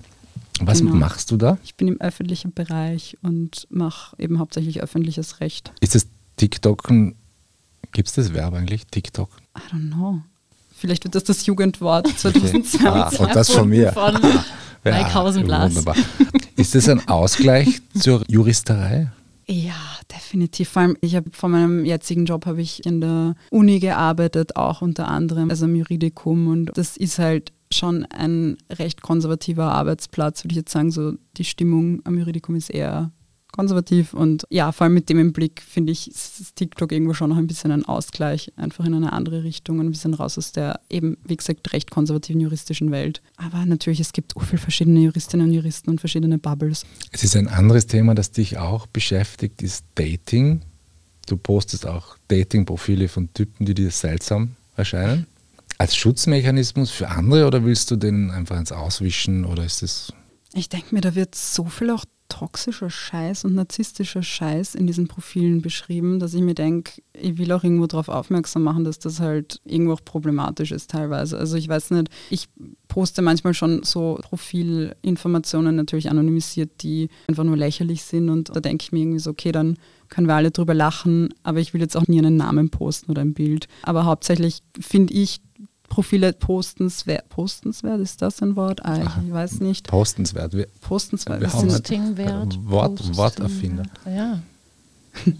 Was 0.63 0.79
Genau. 0.79 0.93
machst 0.95 1.31
du 1.31 1.37
da? 1.37 1.57
Ich 1.63 1.75
bin 1.75 1.87
im 1.87 1.99
öffentlichen 2.01 2.53
Bereich 2.53 3.17
und 3.23 3.65
mache 3.71 4.15
eben 4.19 4.37
hauptsächlich 4.37 4.81
öffentliches 4.81 5.39
Recht. 5.39 5.71
Ist 5.79 5.95
das 5.95 6.05
TikTok? 6.37 6.87
Gibt 7.93 8.07
es 8.07 8.13
das 8.13 8.33
Verb 8.33 8.53
eigentlich? 8.53 8.85
TikTok? 8.85 9.29
I 9.57 9.73
don't 9.73 9.89
know. 9.91 10.21
Vielleicht 10.81 11.03
wird 11.03 11.13
das 11.13 11.25
das 11.25 11.45
Jugendwort 11.45 12.07
2020. 12.07 12.81
Ah, 12.87 13.11
und 13.19 13.35
das 13.35 13.51
von 13.51 13.69
mir. 13.69 13.93
Von 13.93 14.17
Mike 14.83 15.13
Hausenblas. 15.13 15.75
Wunderbar. 15.75 15.95
Ist 16.55 16.73
das 16.73 16.89
ein 16.89 17.07
Ausgleich 17.07 17.83
zur 17.99 18.23
Juristerei? 18.27 19.11
Ja, 19.45 19.75
definitiv. 20.11 20.69
Vor 20.69 20.81
allem, 20.81 20.97
ich 21.01 21.15
habe 21.15 21.29
vor 21.31 21.49
meinem 21.49 21.85
jetzigen 21.85 22.25
Job 22.25 22.47
habe 22.47 22.63
ich 22.63 22.83
in 22.83 22.99
der 22.99 23.35
Uni 23.51 23.79
gearbeitet, 23.79 24.55
auch 24.55 24.81
unter 24.81 25.07
anderem, 25.07 25.51
also 25.51 25.65
im 25.65 25.75
Juridikum. 25.75 26.47
Und 26.47 26.71
das 26.73 26.97
ist 26.97 27.19
halt 27.19 27.53
schon 27.71 28.05
ein 28.05 28.57
recht 28.71 29.03
konservativer 29.03 29.71
Arbeitsplatz, 29.71 30.43
würde 30.43 30.53
ich 30.53 30.57
jetzt 30.57 30.71
sagen. 30.71 30.89
So 30.89 31.13
die 31.37 31.45
Stimmung 31.45 32.01
am 32.05 32.17
Juridikum 32.17 32.55
ist 32.55 32.71
eher 32.71 33.11
konservativ 33.51 34.13
und 34.13 34.45
ja, 34.49 34.71
vor 34.71 34.85
allem 34.85 34.93
mit 34.93 35.09
dem 35.09 35.19
im 35.19 35.33
Blick 35.33 35.61
finde 35.61 35.91
ich, 35.91 36.09
ist 36.09 36.55
TikTok 36.55 36.91
irgendwo 36.91 37.13
schon 37.13 37.29
noch 37.29 37.37
ein 37.37 37.47
bisschen 37.47 37.71
ein 37.71 37.85
Ausgleich, 37.85 38.51
einfach 38.55 38.85
in 38.85 38.93
eine 38.93 39.13
andere 39.13 39.43
Richtung 39.43 39.79
und 39.79 39.87
ein 39.87 39.91
bisschen 39.91 40.13
raus 40.13 40.37
aus 40.37 40.51
der 40.51 40.79
eben, 40.89 41.17
wie 41.25 41.37
gesagt, 41.37 41.73
recht 41.73 41.91
konservativen 41.91 42.41
juristischen 42.41 42.91
Welt. 42.91 43.21
Aber 43.37 43.65
natürlich, 43.65 43.99
es 43.99 44.13
gibt 44.13 44.33
so 44.33 44.39
viele 44.39 44.61
verschiedene 44.61 45.01
Juristinnen 45.01 45.47
und 45.47 45.53
Juristen 45.53 45.89
und 45.89 45.99
verschiedene 45.99 46.37
Bubbles. 46.37 46.85
Es 47.11 47.23
ist 47.23 47.35
ein 47.35 47.47
anderes 47.47 47.87
Thema, 47.87 48.15
das 48.15 48.31
dich 48.31 48.57
auch 48.57 48.87
beschäftigt, 48.87 49.61
ist 49.61 49.85
Dating. 49.95 50.61
Du 51.27 51.37
postest 51.37 51.85
auch 51.85 52.17
Dating-Profile 52.29 53.07
von 53.07 53.33
Typen, 53.33 53.65
die 53.65 53.73
dir 53.73 53.91
seltsam 53.91 54.55
erscheinen. 54.75 55.27
Als 55.77 55.95
Schutzmechanismus 55.95 56.91
für 56.91 57.09
andere 57.09 57.47
oder 57.47 57.65
willst 57.65 57.89
du 57.91 57.95
denen 57.95 58.31
einfach 58.31 58.57
ins 58.57 58.71
Auswischen 58.71 59.45
oder 59.45 59.65
ist 59.65 59.81
das 59.81 60.13
Ich 60.53 60.69
denke 60.69 60.93
mir, 60.93 61.01
da 61.01 61.15
wird 61.15 61.33
so 61.35 61.65
viel 61.65 61.89
auch 61.89 62.05
toxischer 62.31 62.89
Scheiß 62.89 63.43
und 63.43 63.55
narzisstischer 63.55 64.23
Scheiß 64.23 64.75
in 64.75 64.87
diesen 64.87 65.09
Profilen 65.09 65.61
beschrieben, 65.61 66.17
dass 66.19 66.33
ich 66.33 66.41
mir 66.41 66.55
denke, 66.55 67.01
ich 67.13 67.37
will 67.37 67.51
auch 67.51 67.63
irgendwo 67.65 67.87
darauf 67.87 68.07
aufmerksam 68.07 68.63
machen, 68.63 68.85
dass 68.85 68.99
das 68.99 69.19
halt 69.19 69.59
irgendwo 69.65 69.93
auch 69.93 70.05
problematisch 70.05 70.71
ist 70.71 70.91
teilweise. 70.91 71.37
Also 71.37 71.57
ich 71.57 71.67
weiß 71.67 71.91
nicht, 71.91 72.07
ich 72.29 72.47
poste 72.87 73.21
manchmal 73.21 73.53
schon 73.53 73.83
so 73.83 74.17
Profilinformationen 74.21 75.75
natürlich 75.75 76.09
anonymisiert, 76.09 76.71
die 76.81 77.09
einfach 77.27 77.43
nur 77.43 77.57
lächerlich 77.57 78.03
sind 78.03 78.29
und 78.29 78.55
da 78.55 78.61
denke 78.61 78.83
ich 78.83 78.93
mir 78.93 78.99
irgendwie 78.99 79.19
so, 79.19 79.31
okay, 79.31 79.51
dann 79.51 79.75
können 80.07 80.27
wir 80.27 80.35
alle 80.35 80.51
drüber 80.51 80.73
lachen, 80.73 81.33
aber 81.43 81.59
ich 81.59 81.73
will 81.73 81.81
jetzt 81.81 81.97
auch 81.97 82.07
nie 82.07 82.19
einen 82.19 82.37
Namen 82.37 82.69
posten 82.69 83.11
oder 83.11 83.21
ein 83.21 83.33
Bild. 83.33 83.67
Aber 83.83 84.05
hauptsächlich 84.05 84.61
finde 84.79 85.13
ich 85.13 85.41
Profile 85.91 86.31
postenswert. 86.31 87.27
Postenswert, 87.27 87.99
ist 87.99 88.21
das 88.21 88.41
ein 88.41 88.55
Wort? 88.55 88.83
Ah, 88.85 89.01
ich, 89.01 89.27
ich 89.27 89.33
weiß 89.33 89.59
nicht. 89.59 89.87
postenswert? 89.87 90.53
Wir- 90.53 90.67
Postenswert. 90.79 91.41
Wir 91.41 91.47
das 91.47 91.55
haben 91.57 91.69
halt- 91.69 91.83
Postingwert. 91.83 92.57
Wort- 92.69 92.95
Posting- 92.99 93.17
Worterfinder. 93.17 93.83
Ja. 94.05 94.41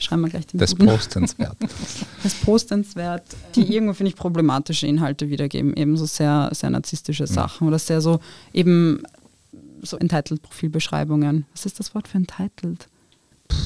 Schreiben 0.00 0.22
wir 0.22 0.30
gleich 0.30 0.46
den 0.46 0.58
Das 0.58 0.70
guten. 0.70 0.86
Postenswert. 0.86 1.56
das 2.22 2.34
Postenswert, 2.36 3.24
die 3.56 3.70
irgendwo, 3.74 3.92
finde 3.92 4.08
ich, 4.10 4.16
problematische 4.16 4.86
Inhalte 4.86 5.28
wiedergeben. 5.28 5.74
Eben 5.76 5.98
so 5.98 6.06
sehr, 6.06 6.48
sehr 6.54 6.70
narzisstische 6.70 7.26
Sachen 7.26 7.68
oder 7.68 7.78
sehr 7.78 8.00
so 8.00 8.20
eben 8.54 9.02
so 9.82 9.98
Entitled-Profilbeschreibungen. 9.98 11.44
Was 11.52 11.66
ist 11.66 11.78
das 11.78 11.94
Wort 11.94 12.08
für 12.08 12.16
Entitled 12.16 12.86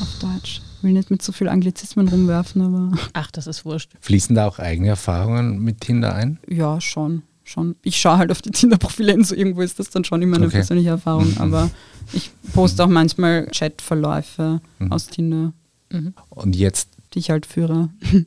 auf 0.00 0.18
Deutsch? 0.20 0.62
Ich 0.82 0.84
will 0.84 0.94
nicht 0.94 1.12
mit 1.12 1.22
so 1.22 1.30
viel 1.30 1.48
Anglizismen 1.48 2.08
rumwerfen, 2.08 2.60
aber 2.60 2.90
Ach, 3.12 3.30
das 3.30 3.46
ist 3.46 3.64
wurscht. 3.64 3.92
Fließen 4.00 4.34
da 4.34 4.48
auch 4.48 4.58
eigene 4.58 4.88
Erfahrungen 4.88 5.60
mit 5.60 5.80
Tinder 5.80 6.12
ein? 6.12 6.40
ja, 6.48 6.80
schon. 6.80 7.22
schon. 7.44 7.76
Ich 7.82 8.00
schaue 8.00 8.18
halt 8.18 8.32
auf 8.32 8.42
die 8.42 8.50
Tinder-Profile 8.50 9.12
hin, 9.12 9.22
so 9.22 9.36
irgendwo 9.36 9.60
ist 9.60 9.78
das 9.78 9.90
dann 9.90 10.02
schon 10.02 10.20
immer 10.22 10.38
eine 10.38 10.46
Okay. 10.46 10.56
persönliche 10.56 10.88
Erfahrung. 10.90 11.30
Mhm. 11.30 11.38
Aber 11.38 11.70
ich 12.12 12.32
poste 12.52 12.82
auch 12.82 12.88
manchmal 12.88 13.46
Chatverläufe 13.46 14.60
Mhm. 14.80 14.90
aus 14.92 15.06
Tinder, 15.06 15.52
Mhm. 15.92 16.14
Und 16.30 16.56
jetzt 16.56 16.88
die 17.14 17.20
ich 17.20 17.30
halt 17.30 17.46
führe. 17.46 17.90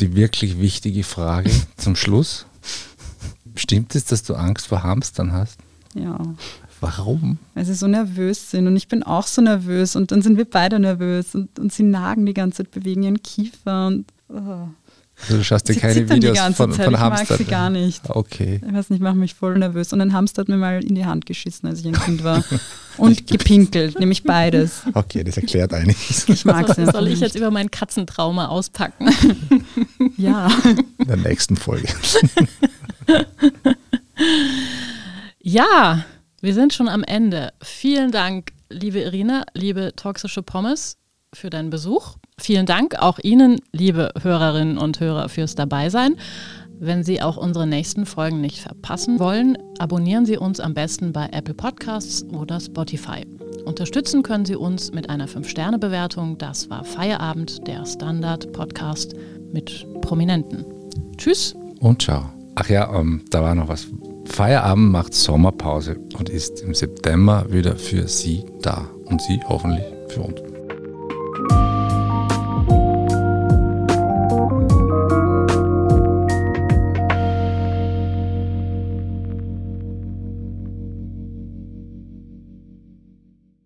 die 0.00 0.16
wirklich 0.16 0.58
wichtige 0.58 1.04
Frage 1.04 1.50
zum 1.76 1.94
Schluss. 1.94 2.46
Stimmt 3.54 3.94
es, 3.94 4.06
dass 4.06 4.24
du 4.24 4.34
Angst 4.34 4.66
vor 4.66 4.82
Hamstern 4.82 5.30
hast? 5.32 5.60
Ja. 5.94 6.18
Warum? 6.82 7.38
weil 7.54 7.64
sie 7.64 7.74
so 7.74 7.86
nervös 7.86 8.50
sind 8.50 8.66
und 8.66 8.76
ich 8.76 8.88
bin 8.88 9.02
auch 9.02 9.26
so 9.26 9.40
nervös 9.40 9.96
und 9.96 10.10
dann 10.10 10.20
sind 10.20 10.36
wir 10.36 10.44
beide 10.44 10.78
nervös 10.78 11.34
und, 11.34 11.58
und 11.58 11.72
sie 11.72 11.84
nagen 11.84 12.26
die 12.26 12.34
ganze 12.34 12.64
Zeit, 12.64 12.72
bewegen 12.72 13.04
ihren 13.04 13.22
Kiefer 13.22 13.86
und 13.86 14.06
oh. 14.28 14.68
Also 15.20 15.36
du 15.36 15.44
schaust 15.44 15.68
dir 15.68 15.74
sie 15.74 15.80
keine 15.80 16.08
Videos 16.08 16.32
die 16.32 16.38
ganze 16.38 16.56
von, 16.56 16.72
Zeit. 16.72 16.84
von 16.86 16.94
ich 16.94 17.00
mag 17.00 17.26
sie 17.26 17.44
gar 17.44 17.70
nicht. 17.70 18.02
Okay. 18.08 18.60
Ich 18.66 18.74
weiß 18.74 18.90
nicht, 18.90 19.00
macht 19.00 19.14
mich 19.14 19.34
voll 19.34 19.56
nervös. 19.56 19.92
Und 19.92 20.00
ein 20.00 20.12
Hamster 20.12 20.40
hat 20.40 20.48
mir 20.48 20.56
mal 20.56 20.82
in 20.82 20.96
die 20.96 21.04
Hand 21.04 21.26
geschissen, 21.26 21.68
als 21.68 21.80
ich 21.80 21.86
ein 21.86 21.92
Kind 21.92 22.24
war. 22.24 22.42
Und 22.96 23.26
gepinkelt, 23.28 24.00
nämlich 24.00 24.24
beides. 24.24 24.82
Okay, 24.94 25.22
das 25.22 25.36
erklärt 25.36 25.72
einiges. 25.74 26.28
Ich 26.28 26.44
mag 26.44 26.74
sie 26.74 26.86
Soll, 26.86 27.06
ich 27.08 27.20
jetzt 27.20 27.36
über 27.36 27.50
mein 27.50 27.70
Katzentrauma 27.70 28.48
auspacken? 28.48 29.10
Ja. 30.16 30.48
In 30.98 31.06
der 31.06 31.16
nächsten 31.16 31.56
Folge. 31.56 31.88
Ja, 35.44 36.04
wir 36.42 36.54
sind 36.54 36.74
schon 36.74 36.88
am 36.88 37.04
Ende. 37.04 37.52
Vielen 37.62 38.10
Dank, 38.10 38.52
liebe 38.68 39.00
Irina, 39.00 39.44
liebe 39.54 39.94
toxische 39.94 40.42
Pommes, 40.42 40.98
für 41.32 41.48
deinen 41.48 41.70
Besuch. 41.70 42.16
Vielen 42.38 42.66
Dank 42.66 42.96
auch 42.96 43.18
Ihnen, 43.22 43.60
liebe 43.72 44.12
Hörerinnen 44.20 44.76
und 44.76 45.00
Hörer, 45.00 45.28
fürs 45.28 45.54
Dabeisein. 45.54 46.16
Wenn 46.78 47.04
Sie 47.04 47.22
auch 47.22 47.36
unsere 47.36 47.66
nächsten 47.66 48.06
Folgen 48.06 48.40
nicht 48.40 48.58
verpassen 48.58 49.20
wollen, 49.20 49.56
abonnieren 49.78 50.26
Sie 50.26 50.36
uns 50.36 50.58
am 50.58 50.74
besten 50.74 51.12
bei 51.12 51.28
Apple 51.30 51.54
Podcasts 51.54 52.24
oder 52.24 52.58
Spotify. 52.58 53.24
Unterstützen 53.64 54.24
können 54.24 54.44
Sie 54.44 54.56
uns 54.56 54.90
mit 54.90 55.08
einer 55.08 55.28
5-Sterne-Bewertung. 55.28 56.38
Das 56.38 56.68
war 56.68 56.84
Feierabend, 56.84 57.66
der 57.68 57.86
Standard-Podcast 57.86 59.14
mit 59.52 59.86
Prominenten. 60.00 60.64
Tschüss. 61.16 61.54
Und 61.78 62.02
ciao. 62.02 62.32
Ach 62.56 62.68
ja, 62.68 62.92
ähm, 62.92 63.22
da 63.30 63.42
war 63.42 63.54
noch 63.54 63.68
was. 63.68 63.86
Feierabend 64.32 64.90
macht 64.90 65.12
Sommerpause 65.12 66.00
und 66.18 66.30
ist 66.30 66.62
im 66.62 66.72
September 66.72 67.44
wieder 67.50 67.76
für 67.76 68.08
Sie 68.08 68.46
da. 68.62 68.88
Und 69.04 69.20
Sie 69.20 69.38
hoffentlich 69.46 69.84
für 70.08 70.22
uns. 70.22 70.40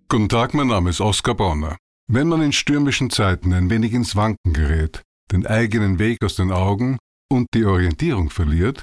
Guten 0.09 0.29
Tag, 0.29 0.53
mein 0.53 0.67
Name 0.67 0.91
ist 0.91 1.01
Oskar 1.01 1.37
Bonner. 1.37 1.77
Wenn 2.09 2.27
man 2.27 2.43
in 2.43 2.53
stürmischen 2.53 3.11
Zeiten 3.11 3.53
ein 3.53 3.71
wenig 3.71 3.93
ins 3.93 4.17
Wanken 4.17 4.53
gerät, 4.53 5.03
den 5.31 5.47
eigenen 5.47 6.01
Weg 6.01 6.25
aus 6.25 6.35
den 6.35 6.51
Augen 6.51 6.99
und 7.31 7.47
die 7.55 7.65
Orientierung 7.65 8.31
verliert, 8.31 8.83